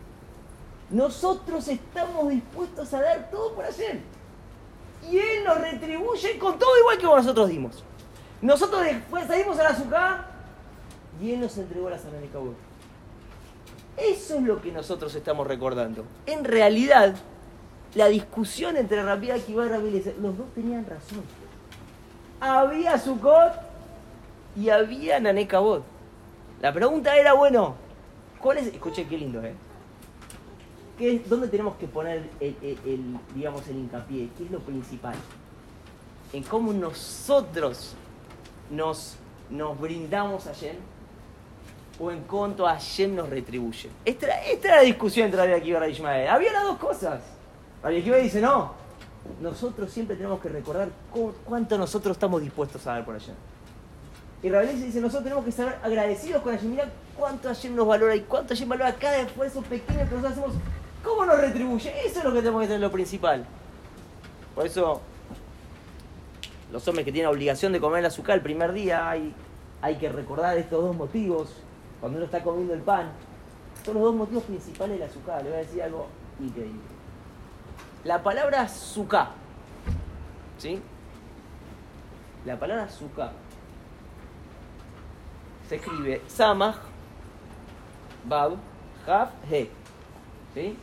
Nosotros 0.90 1.68
estamos 1.68 2.30
dispuestos 2.30 2.94
a 2.94 3.02
dar 3.02 3.30
todo 3.30 3.54
por 3.54 3.66
Hashem. 3.66 4.00
Y 5.10 5.18
Él 5.18 5.44
nos 5.46 5.60
retribuye 5.60 6.38
con 6.40 6.58
todo 6.58 6.78
igual 6.80 6.98
que 6.98 7.06
nosotros 7.06 7.50
dimos. 7.50 7.84
Nosotros 8.42 8.84
después 8.84 9.28
salimos 9.28 9.60
a 9.60 9.64
la 9.64 9.70
azúcar 9.70 10.28
y 11.22 11.34
Él 11.34 11.42
nos 11.42 11.58
entregó 11.58 11.90
la 11.90 11.98
sana 11.98 12.18
de 12.18 12.28
Kabul. 12.28 12.56
Eso 13.98 14.36
es 14.36 14.44
lo 14.44 14.62
que 14.62 14.72
nosotros 14.72 15.14
estamos 15.16 15.48
recordando. 15.48 16.04
En 16.28 16.44
realidad, 16.44 17.16
la 17.98 18.08
discusión 18.08 18.78
entre 18.78 19.04
Rabbi 19.04 19.32
Akiva 19.32 19.66
y 19.66 19.70
Rabbi 19.70 19.88
Eliezer, 19.90 20.16
los 20.22 20.38
dos 20.38 20.48
tenían 20.54 20.86
razón. 20.86 21.24
Había 22.40 22.98
Sukkot 22.98 23.54
y 24.56 24.70
había 24.70 25.20
Nanekabot. 25.20 25.84
La 26.62 26.72
pregunta 26.74 27.16
era, 27.18 27.34
bueno, 27.34 27.76
¿cuál 28.40 28.60
es? 28.60 28.68
Escuche 28.68 29.06
qué 29.08 29.18
lindo, 29.18 29.44
¿eh? 29.44 29.54
¿Qué 30.98 31.22
¿Dónde 31.28 31.48
tenemos 31.48 31.76
que 31.78 31.88
poner 31.88 32.30
el, 32.40 32.56
el- 32.62 32.78
el, 32.86 33.18
digamos, 33.36 33.68
el 33.68 33.78
hincapié? 33.78 34.30
¿Qué 34.38 34.46
es 34.46 34.52
lo 34.52 34.60
principal? 34.60 35.16
En 36.34 36.44
cómo 36.44 36.74
nosotros 36.74 37.96
nos, 38.72 39.16
nos 39.50 39.80
brindamos 39.80 40.46
a 40.48 40.50
Hashem 40.54 40.76
o 42.00 42.12
en 42.12 42.22
cuanto 42.24 42.66
Hashem 42.66 43.16
nos 43.16 43.30
retribuye. 43.30 43.90
Esta, 44.06 44.28
esta 44.44 44.68
era 44.68 44.78
la 44.78 44.82
discusión 44.84 45.26
entre 45.26 45.40
Rabbi 45.42 45.54
Akiva 45.54 45.78
y 45.78 45.80
Rabbi 45.82 45.92
Ishmael. 45.94 46.28
Había 46.28 46.52
las 46.54 46.64
dos 46.64 46.78
cosas. 46.78 47.22
Rabbi 47.84 48.02
dice, 48.02 48.42
no, 48.42 48.74
nosotros 49.42 49.92
siempre 49.92 50.16
tenemos 50.16 50.40
que 50.42 50.50
recordar 50.50 50.90
cu- 51.12 51.34
cuánto 51.46 51.78
nosotros 51.78 52.16
estamos 52.18 52.42
dispuestos 52.42 52.86
a 52.88 52.94
dar 52.94 53.06
por 53.06 53.18
Hashem. 53.18 53.36
Y 54.44 54.50
Rabbi 54.50 54.68
dice, 54.74 55.00
nosotros 55.00 55.24
tenemos 55.24 55.44
que 55.44 55.50
estar 55.52 55.80
agradecidos 55.84 56.42
con 56.42 56.54
Hashem. 56.56 56.72
Mirá 56.72 56.90
cuánto 57.18 57.48
Hashem 57.48 57.76
nos 57.76 57.88
valora 57.88 58.16
y 58.16 58.22
cuánto 58.22 58.54
Hashem 58.54 58.70
valora 58.70 58.94
cada 58.96 59.18
esfuerzo 59.20 59.62
pequeño 59.62 60.00
que 60.00 60.16
nosotros 60.16 60.32
hacemos. 60.32 60.52
¿Cómo 61.04 61.26
nos 61.26 61.40
retribuye? 61.40 61.94
Eso 62.06 62.20
es 62.20 62.24
lo 62.26 62.32
que 62.34 62.40
tenemos 62.40 62.62
que 62.62 62.68
tener 62.68 62.82
lo 62.82 62.92
principal. 62.92 63.46
Por 64.54 64.66
eso, 64.66 65.02
los 66.72 66.88
hombres 66.88 67.06
que 67.06 67.12
tienen 67.12 67.32
obligación 67.32 67.72
de 67.72 67.80
comer 67.80 68.00
el 68.00 68.06
azúcar 68.08 68.36
el 68.38 68.42
primer 68.42 68.74
día, 68.74 69.10
hay, 69.10 69.34
hay 69.82 69.96
que 69.98 70.10
recordar 70.10 70.58
estos 70.58 70.84
dos 70.84 70.96
motivos. 70.96 71.50
Cuando 72.00 72.18
uno 72.18 72.26
está 72.26 72.44
comiendo 72.44 72.74
el 72.74 72.82
pan, 72.82 73.10
son 73.86 73.94
los 73.96 74.04
dos 74.04 74.16
motivos 74.16 74.44
principales 74.44 75.00
del 75.00 75.08
azúcar. 75.08 75.44
Le 75.44 75.50
voy 75.50 75.58
a 75.60 75.62
decir 75.62 75.82
algo 75.82 76.08
increíble. 76.40 76.80
La 78.08 78.24
palabra 78.24 78.62
azúcar, 78.62 79.32
¿sí? 80.58 80.80
La 82.46 82.58
palabra 82.58 82.86
azúcar 82.86 83.34
se 85.68 85.76
escribe 85.76 86.22
Samach, 86.30 86.78
Bab, 88.24 88.56
Haf, 89.06 89.32
He. 89.52 89.70
¿Sí? 90.54 90.78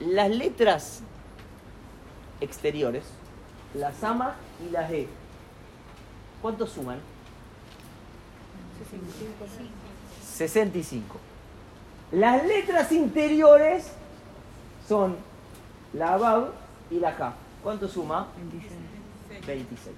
Las 0.00 0.30
letras 0.30 1.00
exteriores, 2.40 3.04
la 3.72 3.92
Samach 3.92 4.34
y 4.66 4.70
la 4.70 4.90
He, 4.90 5.06
¿cuánto 6.42 6.66
suman? 6.66 6.98
65. 10.24 11.20
Las 12.10 12.44
letras 12.44 12.90
interiores 12.90 13.92
son 14.88 15.33
la 15.94 16.16
Bab 16.16 16.52
y 16.90 16.98
la 16.98 17.16
K. 17.16 17.34
¿Cuánto 17.62 17.88
suma? 17.88 18.28
26. 19.46 19.94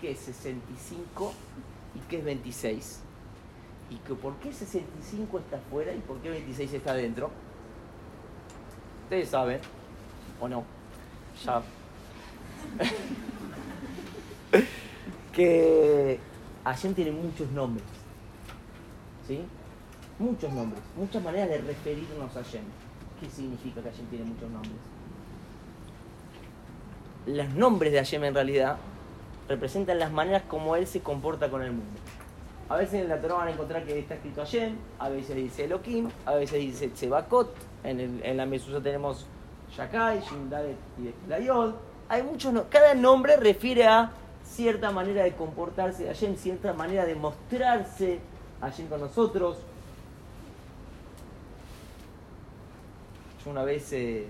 ¿Qué 0.00 0.12
es 0.12 0.18
65 0.20 1.32
y 1.94 1.98
qué 2.08 2.18
es 2.18 2.24
26? 2.24 3.00
¿Y 3.90 3.96
que, 3.96 4.14
por 4.14 4.34
qué 4.36 4.52
65 4.52 5.38
está 5.38 5.56
afuera 5.56 5.92
y 5.92 5.98
por 5.98 6.18
qué 6.18 6.30
26 6.30 6.72
está 6.72 6.92
adentro? 6.92 7.30
Ustedes 9.04 9.28
saben, 9.28 9.60
¿o 10.40 10.48
no? 10.48 10.64
Ya. 11.44 11.62
que 15.32 16.20
Hashem 16.64 16.94
tiene 16.94 17.10
muchos 17.10 17.50
nombres. 17.50 17.84
¿Sí? 19.26 19.40
Muchos 20.18 20.52
nombres, 20.52 20.82
muchas 20.96 21.22
maneras 21.22 21.48
de 21.50 21.58
referirnos 21.58 22.36
a 22.36 22.42
Hashem. 22.42 22.62
¿Qué 23.20 23.28
significa 23.28 23.82
que 23.82 23.90
Hashem 23.90 24.06
tiene 24.06 24.24
muchos 24.24 24.50
nombres? 24.50 24.99
Los 27.26 27.48
nombres 27.50 27.92
de 27.92 27.98
Hashem 27.98 28.24
en 28.24 28.34
realidad 28.34 28.76
representan 29.48 29.98
las 29.98 30.10
maneras 30.12 30.42
como 30.48 30.76
Él 30.76 30.86
se 30.86 31.00
comporta 31.00 31.50
con 31.50 31.62
el 31.62 31.72
mundo. 31.72 32.00
A 32.68 32.76
veces 32.76 33.02
en 33.02 33.08
la 33.08 33.20
Torah 33.20 33.34
van 33.34 33.48
a 33.48 33.50
encontrar 33.50 33.84
que 33.84 33.98
está 33.98 34.14
escrito 34.14 34.40
Hashem, 34.42 34.76
a 34.98 35.08
veces 35.08 35.34
dice 35.36 35.64
Elohim, 35.64 36.08
a 36.24 36.34
veces 36.34 36.60
dice 36.60 36.88
Tzebakot, 36.88 37.52
en, 37.82 37.98
el, 38.00 38.24
en 38.24 38.36
la 38.36 38.46
Mesusa 38.46 38.80
tenemos 38.80 39.26
Shakai, 39.76 40.20
Shindalet 40.20 40.76
y 40.98 41.28
Layod. 41.28 41.74
Hay 42.08 42.22
muchos, 42.22 42.52
no- 42.52 42.64
cada 42.70 42.94
nombre 42.94 43.36
refiere 43.36 43.86
a 43.86 44.12
cierta 44.44 44.90
manera 44.92 45.24
de 45.24 45.32
comportarse 45.34 46.06
Hashem, 46.06 46.36
cierta 46.36 46.72
manera 46.72 47.04
de 47.06 47.14
mostrarse 47.16 48.20
Hashem 48.60 48.86
con 48.88 49.00
nosotros. 49.00 49.58
Yo 53.44 53.50
una 53.50 53.64
vez, 53.64 53.92
eh, 53.92 54.28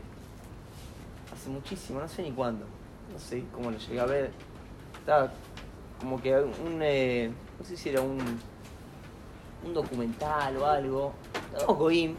hace 1.35 1.49
muchísimo, 1.51 2.01
no 2.01 2.09
sé 2.09 2.23
ni 2.23 2.31
cuándo, 2.33 2.65
no 3.21 3.27
sé 3.27 3.45
cómo 3.53 3.71
lo 3.71 3.77
llegué 3.79 4.01
a 4.01 4.07
ver, 4.07 4.31
estaba 4.99 5.31
como 6.01 6.21
que 6.23 6.35
un, 6.35 6.81
eh, 6.83 7.31
no 7.59 7.65
sé 7.67 7.77
si 7.77 7.91
era 7.91 8.01
un, 8.01 8.19
un 9.65 9.75
documental 9.75 10.57
o 10.57 10.67
algo, 10.67 11.13
todos 11.59 11.77
goim, 11.79 12.17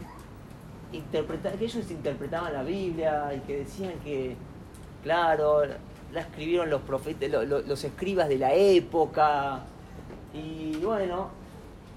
que 0.92 1.64
ellos 1.64 1.90
interpretaban 1.90 2.52
la 2.52 2.62
Biblia 2.62 3.32
y 3.34 3.40
que 3.40 3.58
decían 3.58 3.94
que, 4.04 4.36
claro, 5.02 5.62
la 6.12 6.20
escribieron 6.20 6.70
los 6.70 6.82
profetas, 6.82 7.28
lo- 7.30 7.44
lo- 7.44 7.62
los 7.62 7.82
escribas 7.82 8.28
de 8.28 8.38
la 8.38 8.54
época, 8.54 9.60
y 10.32 10.76
bueno, 10.76 11.30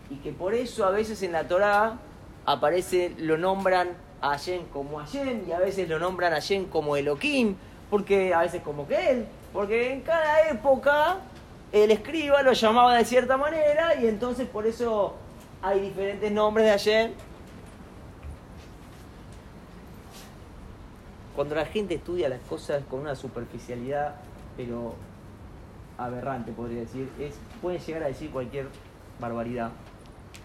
y 0.10 0.16
que 0.16 0.32
por 0.32 0.54
eso 0.56 0.86
a 0.86 0.90
veces 0.92 1.22
en 1.24 1.32
la 1.34 1.48
Torá 1.48 2.00
aparece, 2.46 3.14
lo 3.20 3.38
nombran 3.38 3.90
a 4.22 4.30
Hashem 4.30 4.64
como 4.74 4.98
Hashem 5.00 5.48
y 5.48 5.52
a 5.52 5.60
veces 5.60 5.88
lo 5.90 6.00
nombran 6.00 6.32
a 6.34 6.38
Hashem 6.38 6.66
como 6.66 6.96
Elohim, 6.96 7.56
porque 7.96 8.34
a 8.34 8.42
veces 8.42 8.62
como 8.62 8.86
que 8.86 9.10
él, 9.10 9.26
porque 9.54 9.94
en 9.94 10.02
cada 10.02 10.50
época 10.50 11.20
el 11.72 11.92
escriba 11.92 12.44
lo 12.44 12.52
llamaba 12.52 12.98
de 12.98 13.06
cierta 13.06 13.38
manera 13.38 13.96
y 13.96 14.08
entonces 14.08 14.50
por 14.50 14.68
eso 14.68 15.16
hay 15.62 15.80
diferentes 15.80 16.30
nombres 16.30 16.66
de 16.66 16.72
Hashem. 16.72 17.12
Cuando 21.38 21.56
la 21.56 21.66
gente 21.66 21.96
estudia 21.96 22.28
las 22.28 22.42
cosas 22.42 22.84
con 22.84 23.00
una 23.00 23.16
superficialidad, 23.16 24.16
pero 24.58 24.96
aberrante 25.98 26.52
podría 26.52 26.82
decir, 26.82 27.10
es, 27.18 27.36
pueden 27.62 27.80
llegar 27.80 28.04
a 28.04 28.08
decir 28.08 28.30
cualquier 28.30 28.68
barbaridad. 29.22 29.72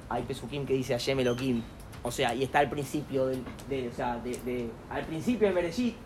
Hay 0.08 0.22
Pesukim 0.22 0.64
que 0.64 0.74
dice 0.74 0.92
Hashem 0.92 1.18
Elohim, 1.18 1.64
o 2.04 2.12
sea, 2.12 2.32
y 2.32 2.44
está 2.44 2.60
al 2.60 2.70
principio 2.70 3.26
del, 3.26 3.42
de, 3.68 3.88
o 3.88 3.92
sea, 3.92 4.22
al 4.88 5.04
principio 5.06 5.48
de 5.48 5.54
Bereshit, 5.54 5.96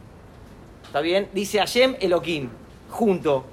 ¿está 0.94 1.02
bien? 1.02 1.28
Dice 1.32 1.58
Hashem 1.58 1.96
Elohim, 1.98 2.48
junto. 2.88 3.44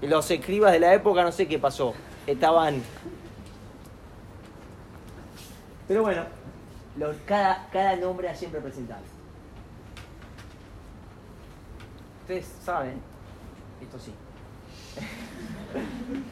Los 0.00 0.30
escribas 0.30 0.70
de 0.70 0.78
la 0.78 0.94
época 0.94 1.24
no 1.24 1.32
sé 1.32 1.48
qué 1.48 1.58
pasó, 1.58 1.92
estaban... 2.24 2.80
Pero 5.88 6.02
bueno, 6.02 6.22
lo- 6.96 7.12
cada, 7.26 7.68
cada 7.72 7.96
nombre 7.96 8.28
Hashem 8.28 8.52
representa 8.52 8.94
algo. 8.94 9.08
Ustedes 12.22 12.46
saben, 12.64 13.00
esto 13.82 13.98
sí, 13.98 14.12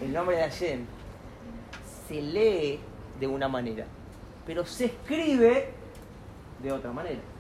el 0.05 0.12
nombre 0.12 0.37
de 0.37 0.42
Hashem 0.42 0.85
se 2.07 2.22
lee 2.22 2.79
de 3.18 3.27
una 3.27 3.48
manera, 3.48 3.85
pero 4.46 4.64
se 4.64 4.85
escribe 4.85 5.70
de 6.62 6.70
otra 6.70 6.92
manera. 6.92 7.31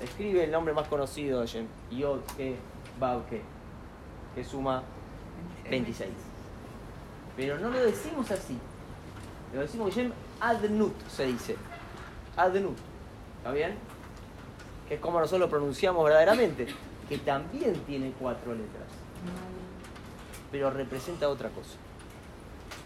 Escribe 0.00 0.44
el 0.44 0.50
nombre 0.50 0.74
más 0.74 0.88
conocido 0.88 1.40
de 1.40 1.46
Hashem, 1.46 1.66
Yod, 1.90 2.20
Ke, 2.36 2.56
Bab, 3.00 3.26
Ke, 3.28 3.42
que 4.34 4.44
suma 4.44 4.82
26. 5.70 6.10
Pero 7.36 7.58
no 7.58 7.70
lo 7.70 7.78
decimos 7.78 8.30
así. 8.30 8.58
Lo 9.54 9.60
decimos 9.60 9.90
Hashem 9.90 10.12
Adnut, 10.40 10.94
se 11.08 11.26
dice. 11.26 11.56
Adnut. 12.36 12.76
¿Está 13.38 13.52
bien? 13.52 13.76
Que 14.88 14.94
es 14.94 15.00
como 15.00 15.18
nosotros 15.18 15.40
lo 15.40 15.50
pronunciamos 15.50 16.04
verdaderamente. 16.04 16.66
Que 17.08 17.18
también 17.18 17.74
tiene 17.86 18.12
cuatro 18.18 18.52
letras. 18.52 18.88
Pero 20.50 20.70
representa 20.70 21.28
otra 21.28 21.48
cosa. 21.50 21.76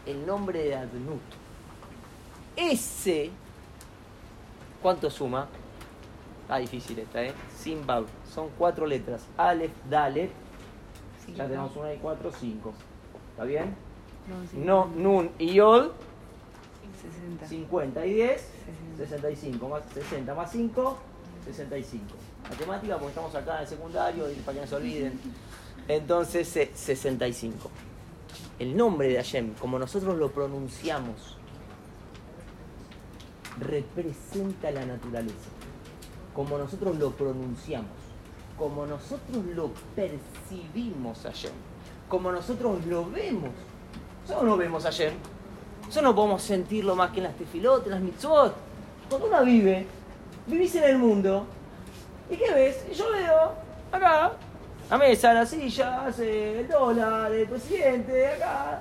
El 0.07 0.27
nombre 0.27 0.63
de 0.63 0.77
Adnut. 0.77 1.21
Ese. 2.57 3.31
¿Cuánto 4.83 5.11
suma? 5.11 5.49
Está 6.51 6.59
difícil 6.59 6.99
esta, 6.99 7.23
¿eh? 7.23 7.33
Simbab. 7.57 8.07
Son 8.29 8.49
cuatro 8.59 8.85
letras. 8.85 9.25
Aleph, 9.37 9.71
Dalet. 9.89 10.33
Ya 11.37 11.47
tenemos 11.47 11.77
una 11.77 11.95
y 11.95 11.99
cuatro, 11.99 12.33
cinco. 12.33 12.75
¿Está 13.31 13.45
bien? 13.45 13.77
No, 14.57 14.87
Nun 14.87 15.31
y 15.39 15.55
Yod. 15.55 15.93
60. 17.39 17.47
50 17.47 18.05
y 18.05 18.15
10, 18.15 18.49
65 18.99 19.69
más 19.69 19.83
60 19.95 20.35
más 20.35 20.51
5, 20.51 20.99
65. 21.45 22.05
Matemática, 22.51 22.95
porque 22.95 23.09
estamos 23.11 23.35
acá 23.37 23.55
en 23.55 23.61
el 23.61 23.69
secundario 23.69 24.29
y 24.29 24.35
para 24.35 24.55
que 24.55 24.61
no 24.63 24.67
se 24.67 24.75
olviden. 24.75 25.21
Entonces, 25.87 26.57
eh, 26.57 26.73
65. 26.75 27.71
El 28.59 28.77
nombre 28.77 29.07
de 29.07 29.15
Hashem, 29.15 29.55
como 29.55 29.79
nosotros 29.79 30.19
lo 30.19 30.33
pronunciamos, 30.33 31.37
representa 33.61 34.73
la 34.73 34.85
naturaleza. 34.85 35.60
Como 36.35 36.59
nosotros 36.59 36.97
lo 36.97 37.11
pronunciamos, 37.11 37.91
como 38.59 38.87
nosotros 38.87 39.45
lo 39.55 39.71
percibimos 39.97 41.25
a 41.27 41.31
Hashem, 41.31 41.53
como 42.09 42.31
nosotros 42.31 42.85
lo 42.87 43.11
vemos. 43.11 43.51
Nosotros 44.23 44.49
no 44.49 44.57
vemos 44.57 44.85
a 44.85 44.89
Hashem, 44.89 45.15
eso 45.89 46.03
no 46.03 46.15
podemos 46.15 46.43
sentirlo 46.43 46.95
más 46.95 47.11
que 47.11 47.19
en 47.19 47.25
las 47.25 47.37
tefilot, 47.37 47.85
en 47.87 47.91
las 47.91 48.01
mitzvot. 48.01 48.55
Cuando 49.09 49.27
uno 49.27 49.45
vive, 49.45 49.87
vivís 50.47 50.75
en 50.77 50.85
el 50.85 50.99
mundo. 50.99 51.47
¿Y 52.31 52.37
qué 52.37 52.53
ves? 52.55 52.97
Yo 52.97 53.11
veo 53.11 53.53
acá, 53.91 54.33
la 54.89 54.99
mesa, 54.99 55.35
las 55.35 55.49
sillas, 55.49 56.17
el 56.21 56.69
dólar, 56.69 57.33
el 57.33 57.49
presidente, 57.49 58.35
acá. 58.35 58.81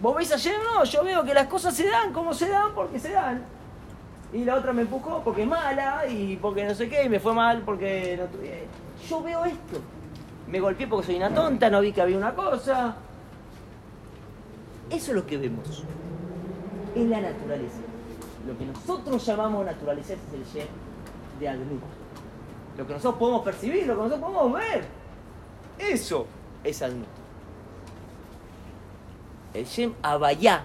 ¿Vos 0.00 0.16
ves 0.16 0.32
ayer? 0.32 0.56
No, 0.60 0.82
yo 0.82 1.04
veo 1.04 1.22
que 1.22 1.34
las 1.34 1.46
cosas 1.46 1.72
se 1.72 1.86
dan 1.88 2.12
como 2.12 2.34
se 2.34 2.48
dan 2.48 2.74
porque 2.74 2.98
se 2.98 3.12
dan. 3.12 3.44
Y 4.32 4.44
la 4.44 4.56
otra 4.56 4.72
me 4.72 4.82
empujó 4.82 5.22
porque 5.24 5.42
es 5.42 5.48
mala 5.48 6.06
y 6.06 6.36
porque 6.36 6.64
no 6.64 6.74
sé 6.74 6.88
qué, 6.88 7.04
y 7.04 7.08
me 7.08 7.18
fue 7.18 7.34
mal 7.34 7.62
porque 7.62 8.16
no 8.16 8.26
tuve. 8.26 8.66
Yo 9.08 9.22
veo 9.22 9.44
esto. 9.44 9.80
Me 10.46 10.60
golpeé 10.60 10.86
porque 10.86 11.06
soy 11.06 11.16
una 11.16 11.34
tonta, 11.34 11.68
no 11.70 11.80
vi 11.80 11.92
que 11.92 12.02
había 12.02 12.16
una 12.16 12.34
cosa. 12.34 12.96
Eso 14.88 15.10
es 15.10 15.16
lo 15.16 15.26
que 15.26 15.36
vemos 15.36 15.84
es 16.94 17.08
la 17.08 17.20
naturaleza. 17.20 17.78
Lo 18.46 18.56
que 18.56 18.64
nosotros 18.64 19.24
llamamos 19.24 19.64
naturaleza 19.64 20.14
es 20.14 20.20
el 20.32 20.44
Shem 20.44 20.68
de 21.38 21.48
Adnut. 21.48 21.82
Lo 22.76 22.86
que 22.86 22.92
nosotros 22.94 23.18
podemos 23.18 23.42
percibir, 23.42 23.86
lo 23.86 23.94
que 23.94 24.02
nosotros 24.02 24.32
podemos 24.32 24.52
ver. 24.52 24.84
Eso 25.78 26.26
es 26.64 26.82
Adnut. 26.82 27.06
El 29.54 29.64
Shem 29.64 29.94
Abayá, 30.02 30.64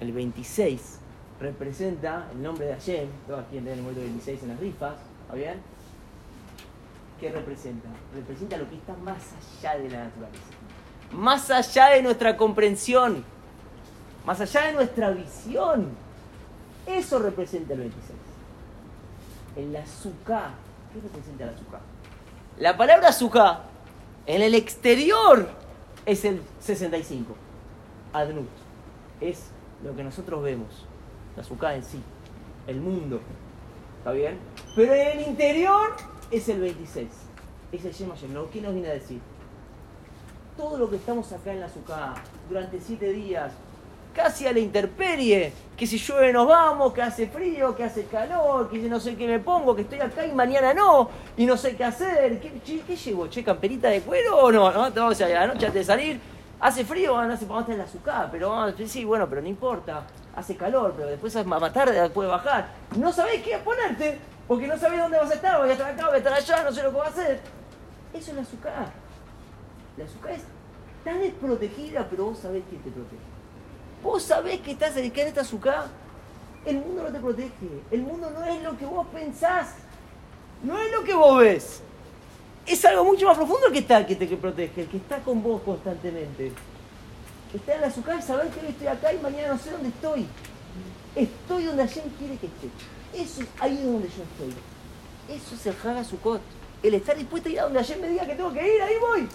el 0.00 0.12
26, 0.12 1.00
representa 1.40 2.28
el 2.32 2.42
nombre 2.42 2.66
de 2.66 2.74
Hashem. 2.74 3.08
Todos 3.26 3.40
aquí 3.40 3.50
tienen 3.52 3.74
el 3.74 3.78
número 3.82 4.00
26 4.00 4.42
en 4.42 4.48
las 4.48 4.60
rifas, 4.60 4.94
¿está 5.22 5.34
bien? 5.34 5.60
¿Qué 7.20 7.30
representa? 7.30 7.88
Representa 8.14 8.56
lo 8.56 8.68
que 8.68 8.76
está 8.76 8.94
más 8.94 9.18
allá 9.60 9.78
de 9.78 9.90
la 9.90 10.04
naturaleza. 10.04 10.42
Más 11.12 11.50
allá 11.50 11.90
de 11.90 12.02
nuestra 12.02 12.36
comprensión 12.36 13.24
más 14.24 14.40
allá 14.40 14.62
de 14.68 14.72
nuestra 14.72 15.10
visión. 15.10 15.88
Eso 16.86 17.18
representa 17.18 17.74
el 17.74 17.80
26. 17.80 18.18
El 19.56 19.76
azúcar. 19.76 20.50
¿Qué 20.92 21.00
representa 21.00 21.44
el 21.44 21.50
azúcar? 21.50 21.80
La 22.58 22.76
palabra 22.76 23.08
azúcar 23.08 23.62
en 24.26 24.42
el 24.42 24.54
exterior 24.54 25.48
es 26.06 26.24
el 26.24 26.42
65. 26.60 27.34
Adnut. 28.12 28.48
Es 29.20 29.48
lo 29.82 29.94
que 29.94 30.04
nosotros 30.04 30.42
vemos. 30.42 30.86
La 31.36 31.42
azúcar 31.42 31.74
en 31.74 31.84
sí, 31.84 32.00
el 32.66 32.80
mundo. 32.80 33.20
¿Está 33.98 34.12
bien? 34.12 34.38
Pero 34.76 34.92
en 34.92 35.18
el 35.18 35.28
interior 35.28 35.92
es 36.30 36.48
el 36.48 36.60
26. 36.60 37.08
Es 37.72 37.84
el 37.84 37.92
Shema 37.92 38.14
Shem. 38.14 38.32
¿no? 38.32 38.50
¿Qué 38.50 38.60
nos 38.60 38.74
viene 38.74 38.88
a 38.88 38.92
decir? 38.92 39.20
Todo 40.56 40.78
lo 40.78 40.88
que 40.88 40.96
estamos 40.96 41.32
acá 41.32 41.52
en 41.52 41.60
la 41.60 41.66
azúcar 41.66 42.14
durante 42.48 42.78
siete 42.80 43.12
días, 43.12 43.52
casi 44.14 44.46
a 44.46 44.52
la 44.52 44.60
intemperie, 44.60 45.52
que 45.76 45.86
si 45.86 45.98
llueve 45.98 46.32
nos 46.32 46.46
vamos, 46.46 46.92
que 46.92 47.02
hace 47.02 47.26
frío, 47.26 47.74
que 47.74 47.82
hace 47.82 48.04
calor, 48.04 48.70
que 48.70 48.78
no 48.78 49.00
sé 49.00 49.16
qué 49.16 49.26
me 49.26 49.40
pongo, 49.40 49.74
que 49.74 49.82
estoy 49.82 50.00
acá 50.00 50.24
y 50.24 50.32
mañana 50.32 50.72
no, 50.72 51.10
y 51.36 51.44
no 51.46 51.56
sé 51.56 51.74
qué 51.74 51.84
hacer. 51.84 52.40
¿Qué, 52.40 52.60
che, 52.62 52.80
¿qué 52.80 52.94
llevo? 52.94 53.26
¿Che, 53.26 53.42
camperita 53.42 53.88
de 53.88 54.02
cuero 54.02 54.36
o 54.38 54.52
no? 54.52 54.70
¿No? 54.70 54.90
La 54.90 55.46
noche 55.46 55.66
antes 55.66 55.74
de 55.74 55.84
salir, 55.84 56.20
hace 56.60 56.84
frío, 56.84 57.20
no 57.24 57.36
sé, 57.36 57.46
vamos 57.46 57.68
en 57.68 57.78
la 57.78 57.84
azúcar, 57.84 58.28
pero 58.30 58.50
vamos, 58.50 58.74
sí, 58.86 59.04
bueno, 59.04 59.28
pero 59.28 59.42
no 59.42 59.48
importa. 59.48 60.06
Hace 60.36 60.56
calor, 60.56 60.94
pero 60.96 61.08
después 61.08 61.46
más 61.46 61.72
tarde 61.72 62.10
puede 62.10 62.28
bajar. 62.28 62.68
No 62.96 63.12
sabés 63.12 63.42
qué 63.42 63.56
ponerte, 63.58 64.18
porque 64.48 64.66
no 64.66 64.76
sabés 64.76 64.98
dónde 64.98 65.18
vas 65.18 65.30
a 65.30 65.34
estar, 65.34 65.58
voy 65.58 65.70
a 65.70 65.72
estar 65.72 65.92
acá, 65.92 66.06
voy 66.06 66.14
a 66.14 66.18
estar 66.18 66.32
allá, 66.32 66.64
no 66.64 66.72
sé 66.72 66.82
lo 66.82 66.90
que 66.90 66.96
voy 66.96 67.06
a 67.06 67.10
hacer. 67.10 67.40
Eso 68.12 68.30
es 68.30 68.36
la 68.36 68.42
azúcar. 68.42 68.92
La 69.96 70.04
azúcar 70.04 70.32
es 70.32 70.42
tan 71.04 71.20
desprotegida, 71.20 72.06
pero 72.10 72.26
vos 72.26 72.38
sabés 72.38 72.64
quién 72.68 72.82
te 72.82 72.90
protege. 72.90 73.22
Vos 74.02 74.22
sabés 74.22 74.60
que 74.60 74.72
estás 74.72 74.96
en 74.96 75.12
esta 75.14 75.42
azúcar. 75.42 75.86
El 76.66 76.78
mundo 76.78 77.04
no 77.04 77.08
te 77.10 77.20
protege. 77.20 77.82
El 77.90 78.02
mundo 78.02 78.30
no 78.30 78.44
es 78.44 78.62
lo 78.62 78.76
que 78.76 78.86
vos 78.86 79.06
pensás. 79.12 79.74
No 80.62 80.78
es 80.78 80.90
lo 80.92 81.04
que 81.04 81.14
vos 81.14 81.38
ves. 81.38 81.82
Es 82.66 82.84
algo 82.84 83.04
mucho 83.04 83.26
más 83.26 83.36
profundo 83.36 83.70
que 83.70 83.80
está 83.80 84.06
que 84.06 84.16
te 84.16 84.26
protege, 84.36 84.82
el 84.82 84.88
que 84.88 84.96
está 84.96 85.18
con 85.18 85.42
vos 85.42 85.60
constantemente. 85.62 86.52
Está 87.54 87.76
en 87.76 87.84
azúcar 87.84 88.18
y 88.18 88.22
saber 88.22 88.48
que 88.48 88.60
hoy 88.60 88.66
estoy 88.66 88.88
acá 88.88 89.12
y 89.12 89.18
mañana 89.18 89.48
no 89.54 89.58
sé 89.58 89.70
dónde 89.70 89.88
estoy. 89.88 90.26
Estoy 91.14 91.64
donde 91.64 91.82
alguien 91.82 92.12
quiere 92.18 92.36
que 92.36 92.46
esté. 92.46 92.68
Eso 93.14 93.42
es 93.42 93.48
ahí 93.60 93.76
donde 93.76 94.08
yo 94.08 94.24
estoy. 94.24 94.54
Eso 95.28 95.54
es 95.54 95.66
el 95.66 95.76
Haga 95.88 96.02
Sukkot. 96.02 96.40
El 96.82 96.94
estar 96.94 97.16
dispuesto 97.16 97.48
a 97.48 97.52
ir 97.52 97.60
a 97.60 97.64
donde 97.64 97.78
ayer 97.78 97.98
me 98.00 98.08
diga 98.08 98.26
que 98.26 98.34
tengo 98.34 98.52
que 98.52 98.76
ir, 98.76 98.82
ahí 98.82 98.94
voy. 99.00 99.28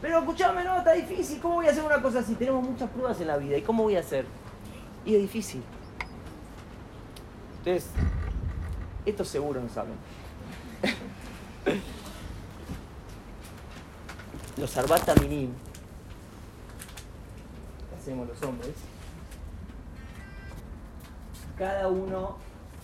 Pero 0.00 0.20
escuchame, 0.20 0.62
no, 0.64 0.78
está 0.78 0.92
difícil. 0.92 1.40
¿Cómo 1.40 1.56
voy 1.56 1.66
a 1.66 1.70
hacer 1.70 1.82
una 1.82 2.00
cosa 2.00 2.20
así? 2.20 2.34
Tenemos 2.36 2.62
muchas 2.62 2.88
pruebas 2.88 3.20
en 3.20 3.26
la 3.26 3.36
vida. 3.36 3.56
¿Y 3.56 3.62
cómo 3.62 3.82
voy 3.82 3.96
a 3.96 4.00
hacer? 4.00 4.24
Y 5.04 5.16
es 5.16 5.20
difícil. 5.20 5.62
Entonces, 7.58 7.90
esto 9.04 9.24
seguro 9.24 9.60
no 9.60 9.68
saben. 9.68 9.94
los 14.56 14.76
arbata 14.76 15.14
minim, 15.16 15.50
que 15.69 15.69
hacemos 18.00 18.26
los 18.26 18.42
hombres, 18.42 18.74
cada 21.58 21.88
uno 21.88 22.36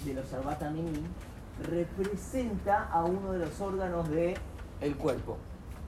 de 0.04 0.12
los 0.12 0.30
arbata 0.34 0.68
minim 0.68 1.06
representa 1.70 2.88
a 2.92 3.02
uno 3.02 3.32
de 3.32 3.38
los 3.38 3.58
órganos 3.60 4.10
del 4.10 4.36
el 4.82 4.96
cuerpo. 4.96 5.38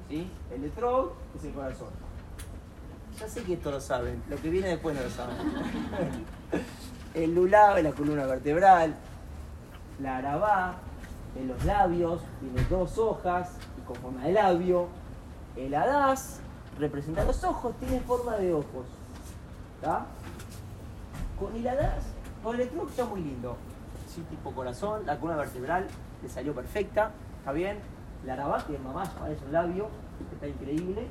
¿sí? 0.09 0.31
El 0.51 0.65
etrog 0.65 1.13
es 1.37 1.45
el 1.45 1.53
corazón. 1.53 1.89
Ya 3.21 3.29
sé 3.29 3.43
que 3.43 3.55
esto 3.55 3.71
lo 3.71 3.81
saben, 3.81 4.23
lo 4.31 4.37
que 4.37 4.49
viene 4.49 4.69
después 4.69 4.97
no 4.97 5.03
lo 5.03 5.11
saben. 5.11 5.37
el 7.15 7.35
lulab 7.35 7.77
es 7.77 7.85
la 7.85 7.93
columna 7.93 8.25
vertebral, 8.25 8.95
la 10.01 10.17
arabá 10.17 10.77
en 11.39 11.49
los 11.49 11.63
labios, 11.67 12.23
tiene 12.41 12.67
dos 12.71 12.97
hojas 12.97 13.51
y 13.77 13.85
con 13.87 13.97
forma 13.97 14.25
de 14.25 14.33
labio. 14.33 14.89
El 15.55 15.75
hadas 15.75 16.41
representa 16.79 17.25
los 17.25 17.45
ojos, 17.45 17.75
tiene 17.79 18.01
forma 18.01 18.37
de 18.37 18.55
ojos. 18.55 18.87
¿Está? 19.81 20.07
Con 21.39 21.55
el 21.55 21.69
hadas, 21.69 22.03
con 22.43 22.57
el 22.57 22.63
etrog 22.63 22.89
está 22.89 23.05
muy 23.05 23.21
lindo. 23.21 23.57
Sí, 24.13 24.23
tipo 24.29 24.51
corazón, 24.51 25.07
la 25.07 25.17
columna 25.21 25.37
vertebral 25.37 25.87
le 26.21 26.29
salió 26.29 26.53
perfecta, 26.53 27.13
¿está 27.39 27.53
bien? 27.53 27.79
La 28.25 28.33
arabá, 28.33 28.65
que 28.67 28.77
mamá 28.79 29.05
parece 29.19 29.45
un 29.45 29.53
labio, 29.53 29.89
está 30.33 30.49
increíble. 30.49 31.07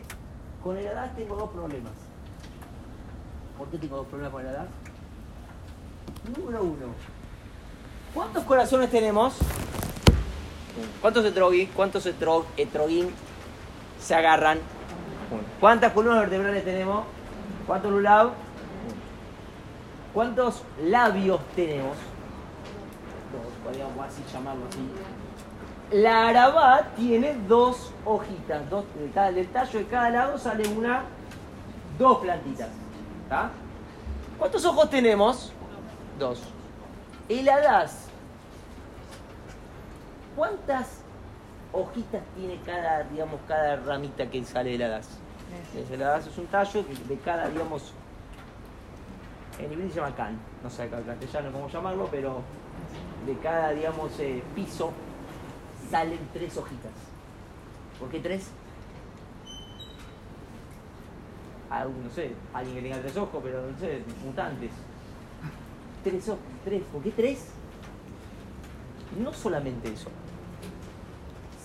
Con 0.62 0.76
el 0.76 0.86
hadas 0.86 1.16
tengo 1.16 1.38
dos 1.38 1.50
problemas. 1.52 1.94
¿Por 3.58 3.70
qué 3.70 3.78
tengo 3.78 3.96
dos 3.98 4.08
problemas 4.08 4.34
con 4.34 4.42
el 4.42 4.50
hadas? 4.50 4.68
Número 6.38 6.62
uno. 6.62 6.88
¿Cuántos 8.14 8.44
corazones 8.44 8.92
tenemos? 8.92 9.38
¿Cuántos 11.02 11.24
etrogin, 11.24 11.70
cuántos 11.74 12.06
etro, 12.06 12.46
etrogin 12.58 13.10
se 14.00 14.14
agarran? 14.14 14.60
¿Cuántas 15.62 15.94
columnas 15.94 16.20
vertebrales 16.20 16.66
tenemos? 16.66 17.06
¿Cuántos 17.66 17.92
lulav? 17.92 18.47
¿Cuántos 20.18 20.64
labios 20.82 21.40
tenemos? 21.56 21.96
Dos, 23.32 23.54
podríamos 23.64 24.04
así 24.04 24.24
llamarlo 24.34 24.64
así. 24.68 24.80
La 25.96 26.30
arabá 26.30 26.88
tiene 26.96 27.36
dos 27.48 27.94
hojitas, 28.04 28.68
dos, 28.68 28.86
de 28.96 29.12
cada- 29.12 29.32
del 29.32 29.48
tallo 29.50 29.78
de 29.78 29.86
cada 29.86 30.10
lado 30.10 30.40
sale 30.40 30.68
una, 30.70 31.04
dos 32.00 32.18
plantitas. 32.18 32.70
¿tá? 33.30 33.52
¿Cuántos 34.40 34.66
ojos 34.66 34.90
tenemos? 34.90 35.54
Dos. 36.18 36.42
El 37.30 37.48
hadas, 37.48 38.08
¿cuántas 40.36 41.02
hojitas 41.72 42.24
tiene 42.36 42.60
cada, 42.66 43.04
digamos, 43.04 43.40
cada 43.48 43.76
ramita 43.76 44.28
que 44.28 44.44
sale 44.44 44.72
del 44.72 44.82
hadas? 44.82 45.10
El 45.92 46.02
hadas 46.02 46.26
es 46.26 46.36
un 46.40 46.48
tallo 46.48 46.84
que 46.88 46.96
de 46.96 47.20
cada, 47.20 47.50
digamos, 47.50 47.94
en 49.60 49.72
inglés 49.72 49.94
se 49.94 50.00
llama 50.00 50.16
can, 50.16 50.38
no 50.64 50.70
sé 50.70 50.84
acá 50.84 50.98
en 51.00 51.04
castellano 51.04 51.52
cómo 51.52 51.70
llamarlo, 51.70 52.08
pero 52.12 52.42
de 53.26 53.38
cada, 53.40 53.72
digamos, 53.72 54.20
eh, 54.20 54.44
piso 54.56 54.92
salen 55.90 56.20
tres 56.34 56.56
hojitas. 56.58 56.92
¿Por 58.00 58.10
qué 58.10 58.20
tres? 58.20 58.50
Ah, 61.70 61.86
no 61.86 62.10
sé, 62.12 62.32
alguien 62.54 62.76
que 62.76 62.82
tenga 62.84 63.02
tres 63.02 63.18
ojos, 63.18 63.42
pero 63.44 63.70
no 63.70 63.78
sé, 63.80 64.02
mutantes. 64.24 64.72
Tres 66.04 66.30
ojos, 66.30 66.40
tres. 66.64 66.84
¿Por 66.92 67.02
qué 67.02 67.12
tres? 67.12 67.48
No 69.22 69.34
solamente 69.34 69.92
eso. 69.92 70.10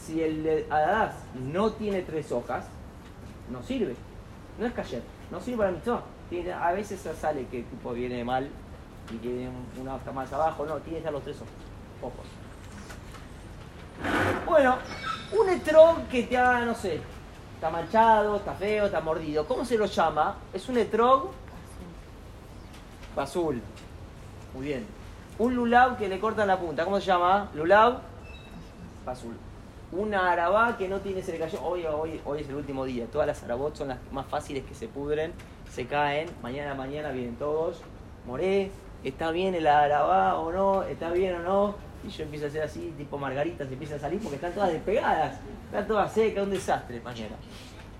Si 0.04 0.20
el 0.20 0.66
Adás 0.70 1.14
no 1.52 1.72
tiene 1.72 2.02
tres 2.02 2.32
hojas, 2.32 2.66
no 3.50 3.62
sirve. 3.62 3.94
No 4.58 4.66
es 4.66 4.72
cayer, 4.72 5.02
no 5.30 5.40
sirve 5.40 5.58
para 5.58 5.70
mitzvah. 5.72 6.02
Tiene- 6.30 6.52
A 6.52 6.72
veces 6.72 7.00
sale 7.20 7.46
que 7.46 7.62
tipo 7.62 7.92
viene 7.92 8.24
mal 8.24 8.48
y 9.12 9.16
que 9.18 9.28
viene 9.28 9.50
una 9.80 9.94
hoja 9.96 10.12
más 10.12 10.32
abajo. 10.32 10.64
No, 10.66 10.76
tiene 10.76 10.90
que 10.92 10.98
estar 10.98 11.12
los 11.12 11.22
tres 11.22 11.36
ojos. 12.00 12.26
Bueno, 14.46 14.76
un 15.38 15.48
etrog 15.48 16.06
que 16.08 16.24
te 16.24 16.36
haga, 16.36 16.64
no 16.64 16.74
sé, 16.74 17.00
está 17.54 17.70
manchado, 17.70 18.36
está 18.36 18.52
feo, 18.54 18.86
está 18.86 19.00
mordido. 19.00 19.46
¿Cómo 19.46 19.64
se 19.64 19.76
lo 19.78 19.86
llama? 19.86 20.36
Es 20.52 20.68
un 20.68 20.78
etrog 20.78 21.30
azul. 23.16 23.60
Muy 24.54 24.66
bien. 24.66 24.86
Un 25.38 25.54
lulav 25.54 25.96
que 25.96 26.08
le 26.08 26.18
cortan 26.20 26.48
la 26.48 26.58
punta. 26.58 26.84
¿Cómo 26.84 26.98
se 27.00 27.06
llama? 27.06 27.50
Lulav 27.54 28.00
azul. 29.06 29.36
Una 29.92 30.32
arabá 30.32 30.78
que 30.78 30.88
no 30.88 31.00
tiene, 31.00 31.22
se 31.22 31.32
le 31.32 31.38
cayó. 31.38 31.62
Hoy, 31.62 31.84
hoy, 31.84 32.18
hoy 32.24 32.40
es 32.40 32.48
el 32.48 32.54
último 32.54 32.86
día. 32.86 33.04
Todas 33.12 33.26
las 33.26 33.42
arabot 33.42 33.76
son 33.76 33.88
las 33.88 33.98
más 34.10 34.26
fáciles 34.26 34.64
que 34.64 34.74
se 34.74 34.88
pudren, 34.88 35.34
se 35.70 35.86
caen. 35.86 36.30
Mañana, 36.42 36.74
mañana 36.74 37.10
vienen 37.10 37.36
todos. 37.36 37.82
Moré, 38.26 38.70
¿está 39.04 39.30
bien 39.32 39.54
el 39.54 39.66
arabá 39.66 40.38
o 40.38 40.50
no? 40.50 40.82
¿Está 40.84 41.10
bien 41.10 41.34
o 41.34 41.38
no? 41.40 41.74
Y 42.06 42.08
yo 42.08 42.24
empiezo 42.24 42.46
a 42.46 42.48
hacer 42.48 42.62
así, 42.62 42.94
tipo 42.96 43.18
margaritas, 43.18 43.68
y 43.68 43.74
empiezan 43.74 43.98
a 43.98 44.00
salir 44.00 44.18
porque 44.20 44.36
están 44.36 44.54
todas 44.54 44.72
despegadas. 44.72 45.38
Están 45.66 45.86
todas 45.86 46.10
secas, 46.10 46.42
un 46.42 46.50
desastre 46.50 46.98
mañana. 47.02 47.36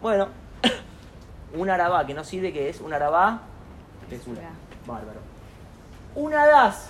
Bueno, 0.00 0.28
un 1.55 1.68
arabá 1.68 2.07
que 2.07 2.14
no 2.14 2.24
sirve, 2.24 2.55
que 2.55 2.70
es 2.70 2.81
un 2.81 2.94
arabá 2.94 3.42
tesura. 4.09 4.48
Bárbaro. 4.87 5.20
Un 6.14 6.33
hadas 6.33 6.88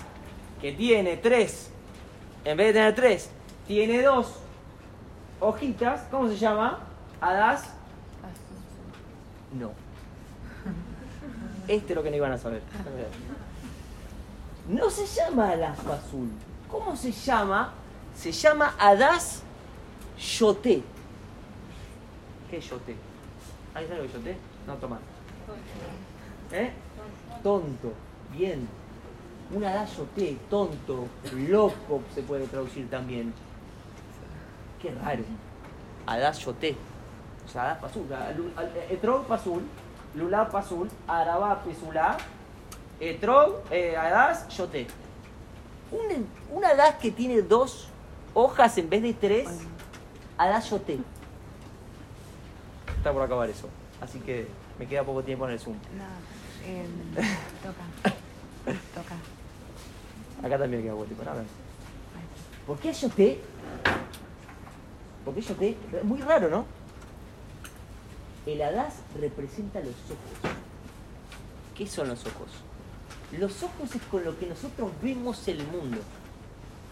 que 0.61 0.71
tiene 0.71 1.17
tres, 1.17 1.71
en 2.45 2.55
vez 2.55 2.67
de 2.67 2.73
tener 2.73 2.95
tres, 2.95 3.29
tiene 3.67 4.01
dos 4.01 4.42
hojitas. 5.43 6.01
¿Cómo 6.09 6.27
se 6.27 6.37
llama? 6.37 6.79
Hadas. 7.21 7.69
No. 9.59 9.71
Este 11.67 11.93
es 11.93 11.95
lo 11.95 12.03
que 12.03 12.09
no 12.09 12.15
iban 12.15 12.31
a 12.31 12.37
saber. 12.37 12.61
No 14.67 14.89
se 14.89 15.05
llama 15.05 15.51
Hadas 15.51 15.79
azul. 15.85 16.29
¿Cómo 16.69 16.95
se 16.95 17.11
llama? 17.11 17.73
Se 18.15 18.31
llama 18.31 18.73
Hadas 18.79 19.43
Yoté. 20.17 20.81
¿Qué 22.49 22.57
es 22.57 22.69
Yoté? 22.69 22.95
¿Alguien 23.73 23.89
sabe 23.89 24.07
lo 24.07 24.11
que 24.11 24.17
es 24.17 24.23
Yoté? 24.23 24.37
No, 24.65 24.75
toma. 24.75 24.99
¿Eh? 26.51 26.71
Tonto. 27.43 27.93
Bien. 28.31 28.67
Un 29.53 29.63
Hadas 29.63 29.97
Yoté, 29.97 30.37
tonto, 30.49 31.07
loco 31.47 32.01
se 32.15 32.23
puede 32.23 32.47
traducir 32.47 32.89
también. 32.89 33.33
Qué 34.83 34.91
raro. 34.91 35.23
Hadas 36.05 36.39
Yoté. 36.39 36.75
O 37.45 37.49
sea, 37.49 37.63
Hadas 37.63 37.77
Pasul. 37.79 38.05
Etrog 38.89 39.25
Pasul, 39.25 39.63
Lulá 40.13 40.49
Pasul, 40.49 40.89
Arabá 41.07 41.63
Pesulá, 41.63 42.17
Etrog, 42.99 43.61
eh, 43.71 43.95
Adás, 43.95 44.45
Yoté. 44.49 44.87
Un, 45.89 46.27
un 46.51 46.65
Adás 46.65 46.95
que 46.95 47.11
tiene 47.11 47.41
dos 47.41 47.87
hojas 48.33 48.77
en 48.77 48.89
vez 48.89 49.01
de 49.01 49.13
tres, 49.13 49.47
Adás, 50.37 50.69
Yoté. 50.69 50.99
Está 52.97 53.13
por 53.13 53.21
acabar 53.21 53.49
eso. 53.49 53.69
Así 54.01 54.19
que 54.19 54.47
me 54.77 54.85
queda 54.85 55.05
poco 55.05 55.23
tiempo 55.23 55.45
en 55.45 55.53
el 55.53 55.59
Zoom. 55.61 55.75
No, 55.75 56.67
em, 56.67 57.25
toca. 57.63 58.13
Toca. 58.93 59.15
Acá 60.45 60.57
también 60.57 60.83
queda 60.83 60.91
poco 60.91 61.05
tiempo. 61.05 61.23
¿Por 62.67 62.79
qué 62.79 62.91
Yoté? 62.91 63.39
¿Por 65.23 65.33
qué 65.33 65.41
Yoté? 65.41 65.77
Muy 66.03 66.19
raro, 66.19 66.49
¿no? 66.49 66.65
El 68.45 68.61
Adás 68.61 68.95
representa 69.19 69.79
los 69.79 69.95
ojos. 70.05 70.55
¿Qué 71.75 71.87
son 71.87 72.09
los 72.09 72.19
ojos? 72.25 72.49
Los 73.31 73.63
ojos 73.63 73.95
es 73.95 74.01
con 74.03 74.23
lo 74.23 74.37
que 74.37 74.45
nosotros 74.47 74.91
vemos 75.01 75.47
el 75.47 75.65
mundo. 75.67 75.97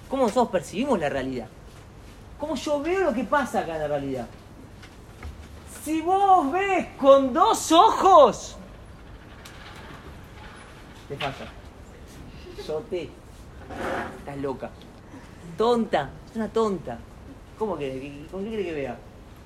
Cómo 0.10 0.24
nosotros 0.24 0.50
percibimos 0.50 1.00
la 1.00 1.10
realidad. 1.10 1.48
Cómo 2.39 2.56
yo 2.56 2.82
veo 2.82 3.02
lo 3.02 3.13
que 3.13 3.24
pasa 3.24 3.60
acá 3.60 3.76
en 3.76 3.82
la 3.82 3.88
realidad. 3.88 4.28
Si 5.84 6.02
vos 6.02 6.52
ves 6.52 6.88
con 6.98 7.34
dos 7.34 7.72
ojos, 7.72 8.56
te 11.10 11.15
pasa. 11.15 11.46
Yoté. 12.67 13.10
Estás 14.20 14.38
loca. 14.38 14.70
Tonta. 15.58 16.10
Es 16.30 16.36
una 16.36 16.48
tonta. 16.48 16.98
¿Cómo 17.62 17.78
que? 17.78 18.26
¿Con 18.32 18.43
qué 18.43 18.50
cree 18.54 18.65
que 18.65 18.74
vea? 18.74 18.97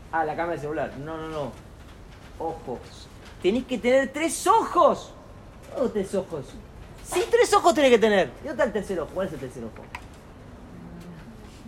Ah, 0.10 0.24
la 0.24 0.38
cámara 0.38 0.54
del 0.54 0.62
celular. 0.62 0.94
No, 1.00 1.18
no, 1.18 1.28
no. 1.28 1.52
Ojos. 2.40 3.10
Tenés 3.42 3.66
que 3.66 3.78
tener 3.78 4.08
tres 4.14 4.48
ojos. 4.48 5.12
¿Cómo 5.76 5.90
tres 5.90 6.16
ojos? 6.16 6.46
Sí, 7.04 7.26
tres 7.30 7.54
ojos 7.54 7.74
tenés 7.74 7.92
que 7.92 8.00
tener. 8.00 8.32
¿Y 8.42 8.48
dónde 8.48 8.52
está 8.52 8.64
el 8.64 8.72
tercer 8.72 9.02
ojo? 9.02 9.12
¿Cuál 9.14 9.28
es 9.28 9.34
el 9.34 9.40
tercer 9.40 9.66
ojo? 9.66 9.84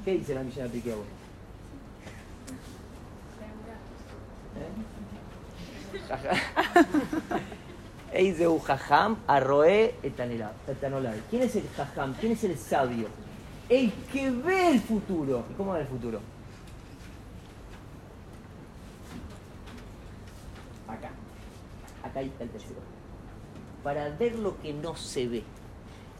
¿Qué 0.05 0.11
dice 0.13 0.35
la 0.35 0.43
milla 0.43 0.63
de 0.63 0.69
pique 0.69 0.93
a 0.93 0.95
vos? 0.95 1.05
¿Eh? 8.13 8.19
Eizeu 8.19 8.57
Jajam, 8.57 9.17
Arroé, 9.27 9.95
Etanolai. 10.01 11.21
¿Quién 11.29 11.41
es 11.41 11.57
el 11.57 11.67
Jajam? 11.75 12.13
¿Quién 12.13 12.31
es 12.31 12.43
el 12.45 12.57
sabio? 12.57 13.09
El 13.67 13.91
que 14.13 14.31
ve 14.31 14.69
el 14.69 14.79
futuro. 14.79 15.43
¿Y 15.51 15.53
cómo 15.55 15.73
ve 15.73 15.81
el 15.81 15.87
futuro? 15.87 16.21
Acá. 20.87 21.09
Acá 22.17 22.25
está 22.25 22.43
el 22.45 22.49
tercero. 22.49 22.79
Para 23.83 24.09
ver 24.09 24.39
lo 24.39 24.59
que 24.59 24.73
no 24.73 24.95
se 24.95 25.27
ve. 25.27 25.43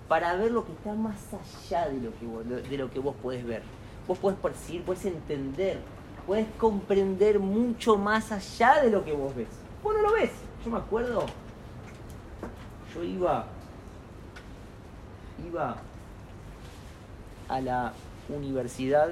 Para 0.08 0.36
ver 0.36 0.52
lo 0.52 0.64
que 0.64 0.72
está 0.72 0.94
más 0.94 1.18
allá 1.34 1.90
de 1.90 2.00
lo 2.00 2.18
que 2.18 2.26
vos, 2.26 2.48
de 2.48 2.78
lo 2.78 2.92
que 2.92 3.00
vos 3.00 3.16
podés 3.16 3.46
ver. 3.46 3.64
Vos 4.08 4.18
podés 4.20 4.40
percibir, 4.40 4.84
podés 4.84 5.06
entender, 5.06 5.80
podés 6.26 6.48
comprender 6.58 7.40
mucho 7.40 7.98
más 7.98 8.32
allá 8.32 8.82
de 8.84 8.92
lo 8.92 9.04
que 9.04 9.12
vos 9.12 9.36
ves. 9.36 9.50
Vos 9.84 9.96
no 9.96 10.02
lo 10.04 10.14
ves. 10.14 10.32
Yo 10.64 10.72
me 10.72 10.78
acuerdo, 10.78 11.26
yo 12.94 13.04
iba, 13.04 13.48
iba 15.46 15.78
a 17.50 17.62
la 17.62 17.94
universidad 18.30 19.10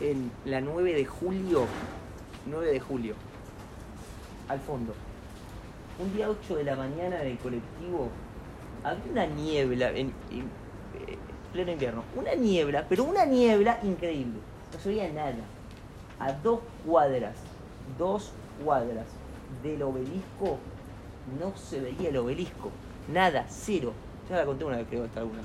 en 0.00 0.30
la 0.44 0.60
9 0.60 0.94
de 0.94 1.04
julio, 1.04 1.66
9 2.46 2.72
de 2.72 2.80
julio, 2.80 3.14
al 4.48 4.60
fondo. 4.60 4.94
Un 5.98 6.14
día 6.14 6.28
8 6.28 6.56
de 6.56 6.64
la 6.64 6.76
mañana 6.76 7.22
en 7.22 7.28
el 7.28 7.38
colectivo, 7.38 8.08
había 8.84 9.02
una 9.10 9.26
niebla, 9.26 9.88
en, 9.90 10.12
en- 10.30 10.50
eh, 11.06 11.16
pleno 11.52 11.72
invierno, 11.72 12.02
una 12.14 12.34
niebla, 12.34 12.84
pero 12.88 13.04
una 13.04 13.24
niebla 13.24 13.78
increíble. 13.82 14.38
No 14.74 14.78
se 14.80 14.88
veía 14.90 15.10
nada. 15.12 15.34
A 16.18 16.32
dos 16.32 16.60
cuadras, 16.84 17.34
dos 17.98 18.32
cuadras 18.64 19.06
del 19.62 19.82
obelisco, 19.82 20.58
no 21.40 21.56
se 21.56 21.80
veía 21.80 22.10
el 22.10 22.16
obelisco. 22.18 22.70
Nada, 23.12 23.46
cero. 23.48 23.92
Ya 24.28 24.36
la 24.36 24.44
conté 24.44 24.64
una 24.64 24.76
vez, 24.78 24.86
creo, 24.88 25.04
hasta 25.04 25.20
alguna. 25.20 25.42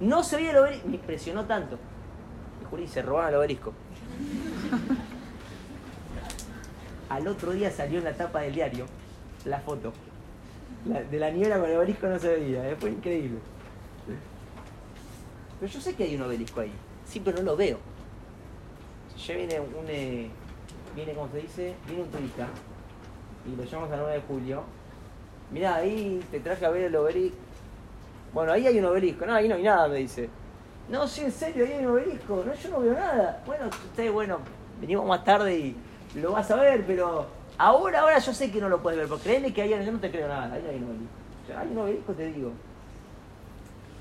No 0.00 0.22
se 0.22 0.36
veía 0.36 0.52
el 0.52 0.58
obelisco. 0.58 0.88
Me 0.88 0.94
impresionó 0.94 1.44
tanto. 1.44 1.78
Y 2.62 2.64
Juli, 2.66 2.86
se 2.88 3.02
robaron 3.02 3.30
el 3.30 3.36
obelisco. 3.36 3.72
Al 7.08 7.28
otro 7.28 7.52
día 7.52 7.70
salió 7.70 7.98
en 7.98 8.04
la 8.04 8.12
tapa 8.14 8.40
del 8.40 8.54
diario 8.54 8.86
la 9.46 9.60
foto. 9.60 9.92
La- 10.86 11.02
de 11.02 11.18
la 11.18 11.30
niebla 11.30 11.58
con 11.58 11.70
el 11.70 11.76
obelisco 11.76 12.06
no 12.06 12.18
se 12.18 12.28
veía, 12.28 12.68
eh, 12.70 12.76
fue 12.78 12.90
increíble. 12.90 13.38
Pero 15.58 15.72
yo 15.72 15.80
sé 15.80 15.94
que 15.94 16.04
hay 16.04 16.14
un 16.16 16.22
obelisco 16.22 16.60
ahí. 16.60 16.72
Sí, 17.06 17.20
pero 17.24 17.38
no 17.38 17.44
lo 17.44 17.56
veo. 17.56 17.78
Ya 19.26 19.34
viene 19.34 19.58
un. 19.60 19.70
eh, 19.88 20.28
viene, 20.94 21.12
como 21.14 21.28
se 21.30 21.38
dice, 21.38 21.74
viene 21.86 22.02
un 22.02 22.10
turista. 22.10 22.46
Y 23.50 23.56
lo 23.56 23.64
llamamos 23.64 23.92
a 23.92 23.96
9 23.96 24.12
de 24.14 24.20
julio. 24.22 24.62
Mirá, 25.50 25.76
ahí 25.76 26.20
te 26.30 26.40
traje 26.40 26.66
a 26.66 26.70
ver 26.70 26.82
el 26.84 26.96
obelisco. 26.96 27.36
Bueno, 28.34 28.52
ahí 28.52 28.66
hay 28.66 28.78
un 28.78 28.84
obelisco. 28.84 29.24
No, 29.24 29.34
ahí 29.34 29.48
no 29.48 29.54
hay 29.54 29.62
nada, 29.62 29.88
me 29.88 29.96
dice. 29.96 30.28
No, 30.90 31.06
sí, 31.08 31.22
en 31.22 31.32
serio, 31.32 31.64
ahí 31.64 31.72
hay 31.72 31.86
un 31.86 31.92
obelisco. 31.92 32.44
No, 32.46 32.54
yo 32.54 32.70
no 32.70 32.80
veo 32.80 32.92
nada. 32.92 33.42
Bueno, 33.46 33.66
usted, 33.68 34.12
bueno, 34.12 34.38
venimos 34.80 35.06
más 35.06 35.24
tarde 35.24 35.56
y 35.58 35.76
lo 36.16 36.32
vas 36.32 36.50
a 36.50 36.56
ver, 36.56 36.84
pero 36.86 37.26
ahora, 37.58 38.00
ahora 38.00 38.18
yo 38.18 38.32
sé 38.32 38.50
que 38.50 38.60
no 38.60 38.68
lo 38.68 38.82
puedes 38.82 38.98
ver. 38.98 39.08
Porque 39.08 39.24
créeme 39.24 39.52
que 39.52 39.62
ahí 39.62 39.70
yo 39.70 39.92
no 39.92 39.98
te 39.98 40.10
creo 40.10 40.28
nada. 40.28 40.54
Ahí 40.54 40.64
hay 40.68 40.76
un 40.76 41.08
hay 41.54 41.68
un 41.68 41.78
obelisco, 41.78 42.12
te 42.12 42.26
digo. 42.26 42.52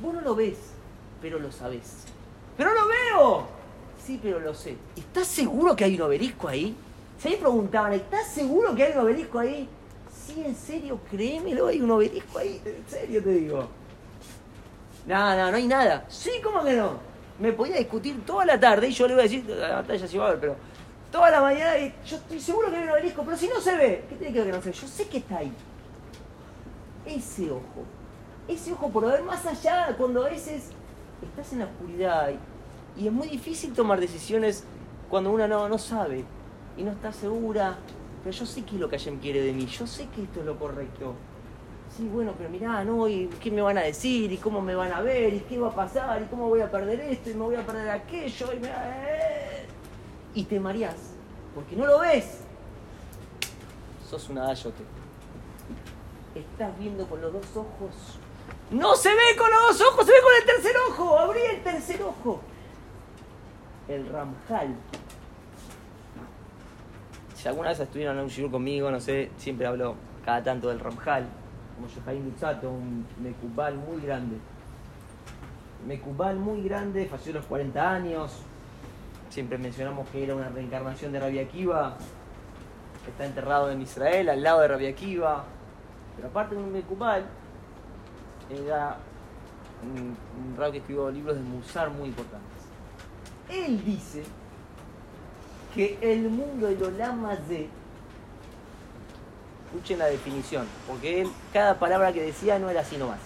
Vos 0.02 0.14
no 0.14 0.22
lo 0.22 0.36
ves, 0.36 0.58
pero 1.22 1.40
lo 1.40 1.52
sabés. 1.52 2.06
¡Pero 2.58 2.74
lo 2.74 2.88
veo! 2.88 3.48
Sí, 4.04 4.20
pero 4.22 4.40
lo 4.40 4.54
sé. 4.54 4.76
¿Estás 4.96 5.28
seguro 5.28 5.76
que 5.76 5.84
hay 5.84 5.96
un 5.96 6.02
obelisco 6.04 6.48
ahí? 6.48 6.76
Si 7.20 7.28
ahí 7.28 7.36
preguntaban, 7.36 7.94
¿estás 7.94 8.28
seguro 8.28 8.76
que 8.76 8.84
hay 8.84 8.94
un 8.94 9.00
obelisco 9.00 9.40
ahí? 9.40 9.68
Sí, 10.12 10.44
en 10.46 10.56
serio, 10.56 11.00
créemelo, 11.10 11.68
hay 11.68 11.82
un 11.82 11.92
obelisco 11.92 12.40
ahí. 12.40 12.62
En 12.66 12.84
serio 12.88 13.24
te 13.24 13.30
digo. 13.30 13.68
No, 15.06 15.36
no, 15.36 15.52
no 15.52 15.58
hay 15.58 15.68
nada. 15.68 16.06
Sí, 16.10 16.32
¿cómo 16.44 16.64
que 16.64 16.74
no? 16.74 16.98
Me 17.40 17.52
podía 17.52 17.78
discutir 17.78 18.26
toda 18.26 18.46
la 18.46 18.60
tarde 18.60 18.88
y 18.88 18.92
yo 18.92 19.08
le 19.08 19.14
iba 19.14 19.22
a 19.22 19.24
decir, 19.24 19.46
la 19.46 19.76
batalla 19.76 20.08
se 20.08 20.16
iba 20.16 20.28
a 20.28 20.30
ver, 20.32 20.40
pero 20.40 20.56
toda 21.12 21.32
la 21.32 21.42
mañana 21.42 21.78
y 21.78 21.94
yo 22.06 22.18
estoy 22.18 22.40
seguro 22.40 22.70
que 22.70 22.78
hay 22.78 22.84
un 22.84 22.90
obelisco, 22.90 23.24
pero 23.24 23.38
si 23.38 23.48
no 23.48 23.60
se 23.62 23.76
ve, 23.76 24.06
¿qué 24.10 24.16
tiene 24.16 24.34
que 24.34 24.42
ver 24.42 24.62
que 24.62 24.70
no? 24.70 24.74
Yo 24.74 24.88
sé 24.88 25.08
que 25.08 25.18
está 25.18 25.38
ahí. 25.38 25.52
Ese 27.06 27.52
ojo, 27.52 27.84
ese 28.48 28.74
ojo 28.74 28.90
por 28.90 29.06
ver 29.06 29.24
más 29.24 29.46
allá, 29.46 29.96
cuando 29.98 30.26
a 30.26 30.30
veces 30.30 30.70
estás 31.22 31.54
en 31.54 31.60
la 31.60 31.66
oscuridad 31.66 32.32
y, 32.98 33.08
es 33.08 33.12
muy 33.12 33.28
difícil 33.28 33.74
tomar 33.74 34.00
decisiones 34.00 34.64
cuando 35.10 35.32
una 35.32 35.48
no, 35.48 35.68
no 35.68 35.78
sabe 35.78 36.24
y 36.78 36.84
no 36.84 36.92
está 36.92 37.12
segura, 37.12 37.78
pero 38.24 38.36
yo 38.36 38.46
sé 38.46 38.64
qué 38.64 38.76
es 38.76 38.82
lo 38.82 38.90
que 38.90 38.98
Hashem 38.98 39.20
quiere 39.20 39.42
de 39.42 39.52
mí, 39.54 39.66
yo 39.66 39.86
sé 39.86 40.08
que 40.16 40.24
esto 40.24 40.40
es 40.40 40.46
lo 40.46 40.58
correcto. 40.58 41.14
Sí, 41.96 42.10
bueno, 42.12 42.34
pero 42.38 42.50
mirá, 42.50 42.84
¿no? 42.84 43.08
¿Y 43.08 43.28
qué 43.40 43.50
me 43.52 43.62
van 43.62 43.78
a 43.78 43.82
decir? 43.82 44.30
¿Y 44.32 44.38
cómo 44.38 44.62
me 44.62 44.76
van 44.76 44.92
a 44.92 45.02
ver? 45.02 45.34
¿Y 45.34 45.40
qué 45.42 45.58
va 45.58 45.70
a 45.70 45.76
pasar? 45.76 46.22
¿Y 46.22 46.26
cómo 46.26 46.50
voy 46.50 46.60
a 46.60 46.70
perder 46.70 47.00
esto? 47.00 47.30
¿Y 47.30 47.36
me 47.36 47.44
voy 47.44 47.56
a 47.56 47.66
perder 47.66 47.90
aquello? 47.90 48.48
Y, 48.54 48.60
me... 48.60 48.70
y 50.36 50.44
te 50.44 50.60
mareás, 50.60 51.14
porque 51.56 51.76
no 51.76 51.88
lo 51.88 52.00
ves. 52.02 52.42
Sos 54.08 54.30
una 54.30 54.44
dayote. 54.44 54.84
Estás 56.36 56.78
viendo 56.78 57.08
con 57.08 57.22
los 57.22 57.34
dos 57.34 57.46
ojos. 57.56 58.20
No 58.70 58.96
se 58.96 59.10
ve 59.10 59.36
con 59.38 59.50
los 59.50 59.80
dos 59.80 59.88
ojos, 59.90 60.06
se 60.06 60.12
ve 60.12 60.18
con 60.22 60.34
el 60.42 60.46
tercer 60.46 60.76
ojo. 60.90 61.18
Abrí 61.18 61.40
el 61.40 61.64
tercer 61.64 62.02
ojo. 62.04 62.42
El 63.88 64.08
Ramjal. 64.10 64.76
Si 67.36 67.48
alguna 67.48 67.70
vez 67.70 67.80
estuvieron 67.80 68.18
en 68.18 68.24
un 68.24 68.30
shiur 68.30 68.52
conmigo, 68.52 68.92
no 68.92 69.00
sé, 69.00 69.32
siempre 69.38 69.66
hablo 69.66 69.96
cada 70.26 70.44
tanto 70.44 70.68
del 70.68 70.80
Ramjal. 70.80 71.26
Como 71.76 71.88
Yohaim 71.88 72.26
Lutzato, 72.26 72.70
un 72.70 73.06
Mekubal 73.22 73.76
muy 73.76 74.02
grande. 74.02 74.38
Mekubal 75.88 76.36
muy 76.36 76.64
grande, 76.64 77.06
falleció 77.06 77.34
a 77.34 77.36
los 77.36 77.46
40 77.46 77.92
años. 77.92 78.42
Siempre 79.36 79.58
mencionamos 79.58 80.08
que 80.08 80.24
era 80.24 80.34
una 80.34 80.48
reencarnación 80.48 81.12
de 81.12 81.20
Rabbi 81.20 81.40
Akiva. 81.40 81.98
Está 83.06 83.26
enterrado 83.26 83.70
en 83.70 83.82
Israel, 83.82 84.30
al 84.30 84.42
lado 84.42 84.62
de 84.62 84.70
Rabbi 84.70 84.88
Akiva. 84.88 85.44
Pero 86.16 86.30
aparte 86.30 86.56
de 86.56 86.64
un 86.64 86.72
Mekubal, 86.72 87.26
era 88.50 88.96
un, 89.84 90.16
un 90.42 90.58
rab 90.58 90.72
que 90.72 90.78
escribió 90.78 91.12
libros 91.12 91.36
de 91.36 91.42
Musar 91.42 91.90
muy 91.90 92.08
importantes. 92.08 92.62
Él 93.50 93.84
dice 93.84 94.24
que 95.74 95.98
el 96.00 96.30
mundo 96.30 96.68
del 96.68 96.82
Olama 96.82 97.36
de 97.36 97.68
escuchen 99.66 100.00
la 100.00 100.06
definición, 100.06 100.66
porque 100.88 101.24
él, 101.24 101.30
cada 101.52 101.78
palabra 101.78 102.14
que 102.14 102.24
decía 102.24 102.58
no 102.58 102.70
era 102.70 102.80
así 102.80 102.96
nomás. 102.96 103.20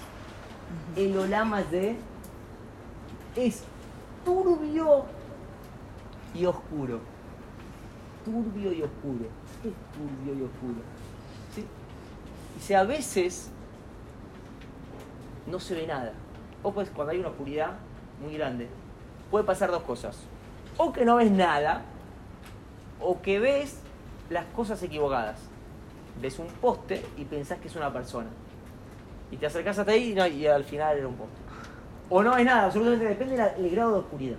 El 0.95 1.15
Olama 1.15 1.61
de 1.61 1.97
es 3.35 3.61
turbio 4.25 5.18
y 6.33 6.45
oscuro. 6.45 6.99
Turbio 8.25 8.71
y 8.71 8.81
oscuro. 8.81 9.25
¿Qué 9.61 9.69
es 9.69 9.75
turbio 9.93 10.33
y 10.33 10.43
oscuro? 10.43 10.81
¿Sí? 11.55 11.65
Dice, 12.55 12.75
a 12.75 12.83
veces 12.83 13.49
no 15.47 15.59
se 15.59 15.75
ve 15.75 15.87
nada. 15.87 16.13
O 16.63 16.71
pues 16.71 16.89
cuando 16.89 17.11
hay 17.11 17.19
una 17.19 17.29
oscuridad 17.29 17.77
muy 18.21 18.35
grande, 18.35 18.67
puede 19.31 19.45
pasar 19.45 19.71
dos 19.71 19.83
cosas. 19.83 20.17
O 20.77 20.93
que 20.93 21.05
no 21.05 21.15
ves 21.15 21.31
nada, 21.31 21.83
o 23.01 23.21
que 23.21 23.39
ves 23.39 23.79
las 24.29 24.45
cosas 24.47 24.81
equivocadas. 24.83 25.39
Ves 26.21 26.37
un 26.39 26.47
poste 26.47 27.05
y 27.17 27.25
pensás 27.25 27.59
que 27.59 27.67
es 27.67 27.75
una 27.75 27.91
persona. 27.91 28.27
Y 29.31 29.37
te 29.37 29.45
acercás 29.45 29.79
hasta 29.79 29.91
ahí 29.91 30.11
y, 30.11 30.15
no, 30.15 30.27
y 30.27 30.45
al 30.47 30.63
final 30.63 30.97
era 30.97 31.07
un 31.07 31.15
poste. 31.15 31.39
O 32.09 32.23
no 32.23 32.35
ves 32.35 32.45
nada, 32.45 32.65
absolutamente 32.65 33.05
depende 33.05 33.37
del 33.37 33.65
el 33.65 33.71
grado 33.71 33.93
de 33.93 33.99
oscuridad. 33.99 34.37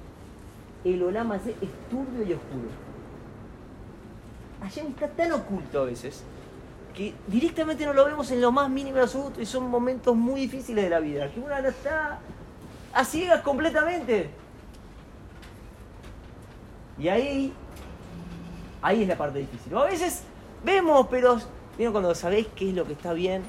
El 0.84 1.02
Olama 1.02 1.36
es 1.36 1.42
turbio 1.90 2.22
y 2.22 2.32
oscuro. 2.32 2.68
Hashem 4.62 4.88
está 4.88 5.08
tan 5.08 5.32
oculto 5.32 5.82
a 5.82 5.84
veces 5.84 6.22
que 6.94 7.14
directamente 7.26 7.86
no 7.86 7.92
lo 7.92 8.04
vemos 8.04 8.30
en 8.30 8.40
lo 8.40 8.52
más 8.52 8.68
mínimo 8.68 8.98
absoluto 8.98 9.40
y 9.40 9.46
son 9.46 9.68
momentos 9.68 10.14
muy 10.16 10.42
difíciles 10.42 10.84
de 10.84 10.90
la 10.90 11.00
vida, 11.00 11.30
que 11.30 11.40
uno 11.40 11.60
no 11.60 11.68
está 11.68 12.18
a 12.92 13.04
ciegas 13.04 13.42
completamente. 13.42 14.30
Y 16.98 17.08
ahí, 17.08 17.52
ahí 18.82 19.02
es 19.02 19.08
la 19.08 19.16
parte 19.16 19.38
difícil. 19.38 19.74
A 19.76 19.84
veces 19.84 20.22
vemos, 20.64 21.06
pero 21.10 21.38
¿vieron 21.76 21.92
cuando 21.92 22.14
sabés 22.14 22.46
qué 22.54 22.70
es 22.70 22.74
lo 22.74 22.84
que 22.84 22.92
está 22.92 23.12
bien? 23.12 23.42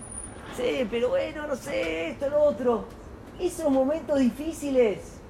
Sí, 0.55 0.87
pero 0.89 1.09
bueno, 1.09 1.47
no 1.47 1.55
sé, 1.55 2.11
esto, 2.11 2.29
lo 2.29 2.43
otro. 2.43 2.85
Esos 3.39 3.69
momentos 3.69 4.19
difíciles. 4.19 5.20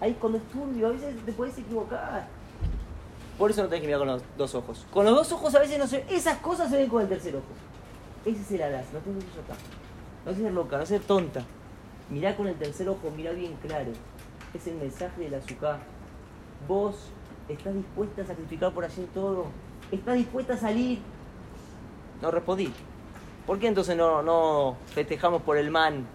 Ahí 0.00 0.16
cuando 0.20 0.38
es 0.38 0.44
turbio, 0.48 0.88
a 0.88 0.90
veces 0.90 1.14
te 1.24 1.32
puedes 1.32 1.58
equivocar. 1.58 2.28
Por 3.36 3.50
eso 3.50 3.62
no 3.62 3.68
tenés 3.68 3.82
que 3.82 3.86
mirar 3.86 4.00
con 4.00 4.08
los 4.08 4.22
dos 4.36 4.54
ojos. 4.54 4.86
Con 4.92 5.04
los 5.04 5.14
dos 5.14 5.32
ojos 5.32 5.54
a 5.54 5.60
veces 5.60 5.78
no 5.78 5.86
se 5.86 6.04
Esas 6.08 6.38
cosas 6.38 6.70
se 6.70 6.76
ven 6.76 6.88
con 6.88 7.02
el 7.02 7.08
tercer 7.08 7.36
ojo. 7.36 7.44
Ese 8.24 8.40
es 8.40 8.50
el 8.52 8.62
alas, 8.62 8.86
no 8.92 8.98
tenés 9.00 9.24
que 9.24 9.40
acá. 9.40 9.54
No 10.26 10.34
ser 10.34 10.52
loca, 10.52 10.78
no 10.78 10.86
ser 10.86 11.00
tonta. 11.02 11.44
Mirá 12.10 12.36
con 12.36 12.48
el 12.48 12.56
tercer 12.56 12.88
ojo, 12.88 13.10
mirá 13.16 13.32
bien 13.32 13.56
claro. 13.62 13.92
Es 14.54 14.66
el 14.66 14.74
mensaje 14.74 15.22
del 15.22 15.34
azúcar. 15.34 15.78
Vos 16.66 16.96
estás 17.48 17.74
dispuesta 17.74 18.22
a 18.22 18.26
sacrificar 18.26 18.72
por 18.72 18.84
allí 18.84 19.06
todo. 19.14 19.46
Estás 19.92 20.16
dispuesta 20.16 20.54
a 20.54 20.56
salir. 20.56 20.98
No 22.20 22.30
respondí. 22.30 22.72
¿Por 23.46 23.58
qué 23.58 23.68
entonces 23.68 23.96
no, 23.96 24.22
no 24.22 24.76
festejamos 24.86 25.42
por 25.42 25.56
el 25.56 25.70
man? 25.70 26.06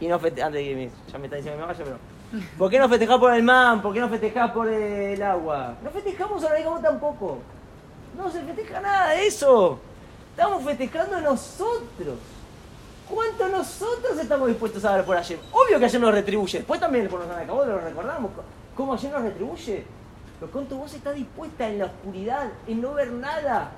Y 0.00 0.06
no 0.06 0.18
festejamos. 0.18 0.58
Ya 0.58 1.18
me 1.18 1.24
está 1.26 1.36
diciendo 1.36 1.52
que 1.52 1.60
me 1.60 1.66
vaya, 1.66 1.84
pero. 1.84 2.17
¿Por 2.58 2.70
qué 2.70 2.78
no 2.78 2.88
festejás 2.88 3.18
por 3.18 3.34
el 3.34 3.42
man? 3.42 3.80
¿Por 3.80 3.94
qué 3.94 4.00
no 4.00 4.08
festejás 4.08 4.50
por 4.50 4.68
el 4.68 5.22
agua? 5.22 5.74
No 5.82 5.90
festejamos 5.90 6.42
ahora 6.42 6.56
digamos 6.56 6.82
tampoco. 6.82 7.38
No 8.16 8.30
se 8.30 8.42
festeja 8.42 8.80
nada 8.80 9.10
de 9.10 9.26
eso. 9.26 9.78
Estamos 10.30 10.62
festejando 10.64 11.20
nosotros. 11.20 12.18
¿Cuánto 13.08 13.48
nosotros 13.48 14.18
estamos 14.18 14.48
dispuestos 14.48 14.84
a 14.84 14.90
dar 14.90 15.04
por 15.04 15.16
ayer? 15.16 15.38
Obvio 15.52 15.78
que 15.78 15.86
ayer 15.86 16.00
nos 16.00 16.12
retribuye. 16.12 16.58
Después 16.58 16.78
también 16.78 17.08
por 17.08 17.24
nos 17.24 17.36
acabó, 17.36 17.64
lo 17.64 17.78
recordamos. 17.78 18.30
¿Cómo 18.76 18.92
ayer 18.92 19.10
nos 19.10 19.22
retribuye? 19.22 19.84
Pero 20.38 20.52
cuánto 20.52 20.76
vos 20.76 20.92
estás 20.92 21.14
dispuesta 21.14 21.66
en 21.68 21.78
la 21.78 21.86
oscuridad, 21.86 22.48
en 22.66 22.80
no 22.80 22.92
ver 22.92 23.10
nada. 23.10 23.70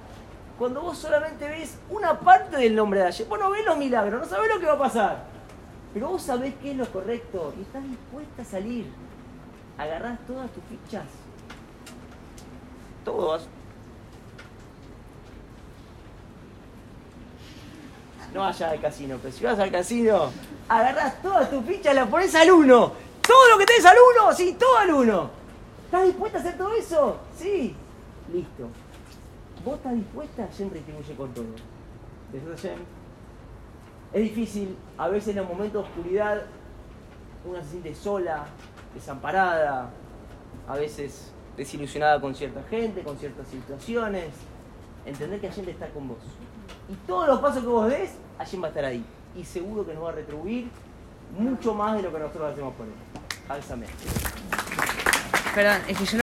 Cuando 0.59 0.83
vos 0.83 0.99
solamente 0.99 1.49
ves 1.49 1.79
una 1.89 2.19
parte 2.19 2.57
del 2.57 2.75
nombre 2.75 3.01
de 3.01 3.07
ayer. 3.07 3.29
Vos 3.29 3.39
no 3.39 3.51
ves 3.51 3.65
los 3.65 3.79
milagros, 3.79 4.21
no 4.21 4.27
sabés 4.27 4.53
lo 4.53 4.61
que 4.61 4.67
va 4.67 4.73
a 4.73 4.79
pasar. 4.79 5.25
Pero 5.93 6.09
vos 6.09 6.23
sabés 6.23 6.55
qué 6.63 6.71
es 6.71 6.77
lo 6.77 6.87
correcto 6.87 7.53
y 7.59 7.63
estás 7.63 7.83
dispuesta 7.83 8.43
a 8.43 8.45
salir. 8.45 8.87
Agarrás 9.77 10.19
todas 10.27 10.51
tus 10.53 10.63
fichas. 10.65 11.07
Todas. 13.05 13.49
No 18.33 18.41
vayas 18.41 18.63
al 18.63 18.81
casino, 18.81 19.19
pero 19.21 19.35
si 19.35 19.45
vas 19.45 19.59
al 19.59 19.73
casino, 19.73 20.31
agarrás 20.69 21.21
todas 21.21 21.51
tus 21.51 21.65
fichas, 21.65 21.95
las 21.95 22.09
pones 22.09 22.35
al 22.35 22.51
uno. 22.53 22.93
Todo 23.27 23.51
lo 23.51 23.59
que 23.59 23.67
tenés 23.67 23.85
al 23.85 23.97
uno, 23.97 24.33
sí, 24.33 24.57
todo 24.59 24.77
al 24.77 24.93
uno. 24.93 25.31
¿Estás 25.87 26.05
dispuesta 26.05 26.39
a 26.39 26.41
hacer 26.41 26.57
todo 26.57 26.73
eso? 26.75 27.17
Sí. 27.37 27.75
Listo. 28.33 28.69
¿Vos 29.65 29.77
estás 29.77 29.95
dispuesta? 29.95 30.49
Siempre 30.53 30.79
retribuye 30.79 31.15
con 31.17 31.35
todo. 31.35 31.47
Hashem. 32.33 32.79
Es 34.13 34.23
difícil, 34.23 34.77
a 35.01 35.09
veces 35.09 35.29
en 35.29 35.37
los 35.37 35.49
momentos 35.49 35.83
de 35.83 35.89
oscuridad 35.89 36.43
una 37.47 37.63
se 37.63 37.71
siente 37.71 37.95
sola, 37.95 38.45
desamparada, 38.95 39.89
a 40.69 40.77
veces 40.77 41.33
desilusionada 41.57 42.21
con 42.21 42.35
cierta 42.35 42.63
gente, 42.69 43.03
con 43.03 43.17
ciertas 43.17 43.49
situaciones. 43.49 44.29
Entender 45.07 45.41
que 45.41 45.49
Hashem 45.49 45.67
está 45.71 45.89
con 45.89 46.07
vos. 46.07 46.19
Y 46.91 46.95
todos 47.07 47.29
los 47.29 47.41
pasos 47.41 47.63
que 47.63 47.69
vos 47.69 47.89
des, 47.89 48.11
Hashem 48.37 48.63
va 48.63 48.67
a 48.67 48.69
estar 48.69 48.85
ahí. 48.85 49.03
Y 49.35 49.43
seguro 49.43 49.87
que 49.87 49.95
nos 49.95 50.05
va 50.05 50.11
a 50.11 50.13
retribuir 50.13 50.69
mucho 51.39 51.73
más 51.73 51.97
de 51.97 52.03
lo 52.03 52.13
que 52.13 52.19
nosotros 52.19 52.53
hacemos 52.53 52.75
por 52.75 52.87
él. 52.87 52.93
Alzame. 53.49 53.87
Perdón, 55.55 55.81
es 55.89 55.97
que 55.97 56.05
yo 56.05 56.19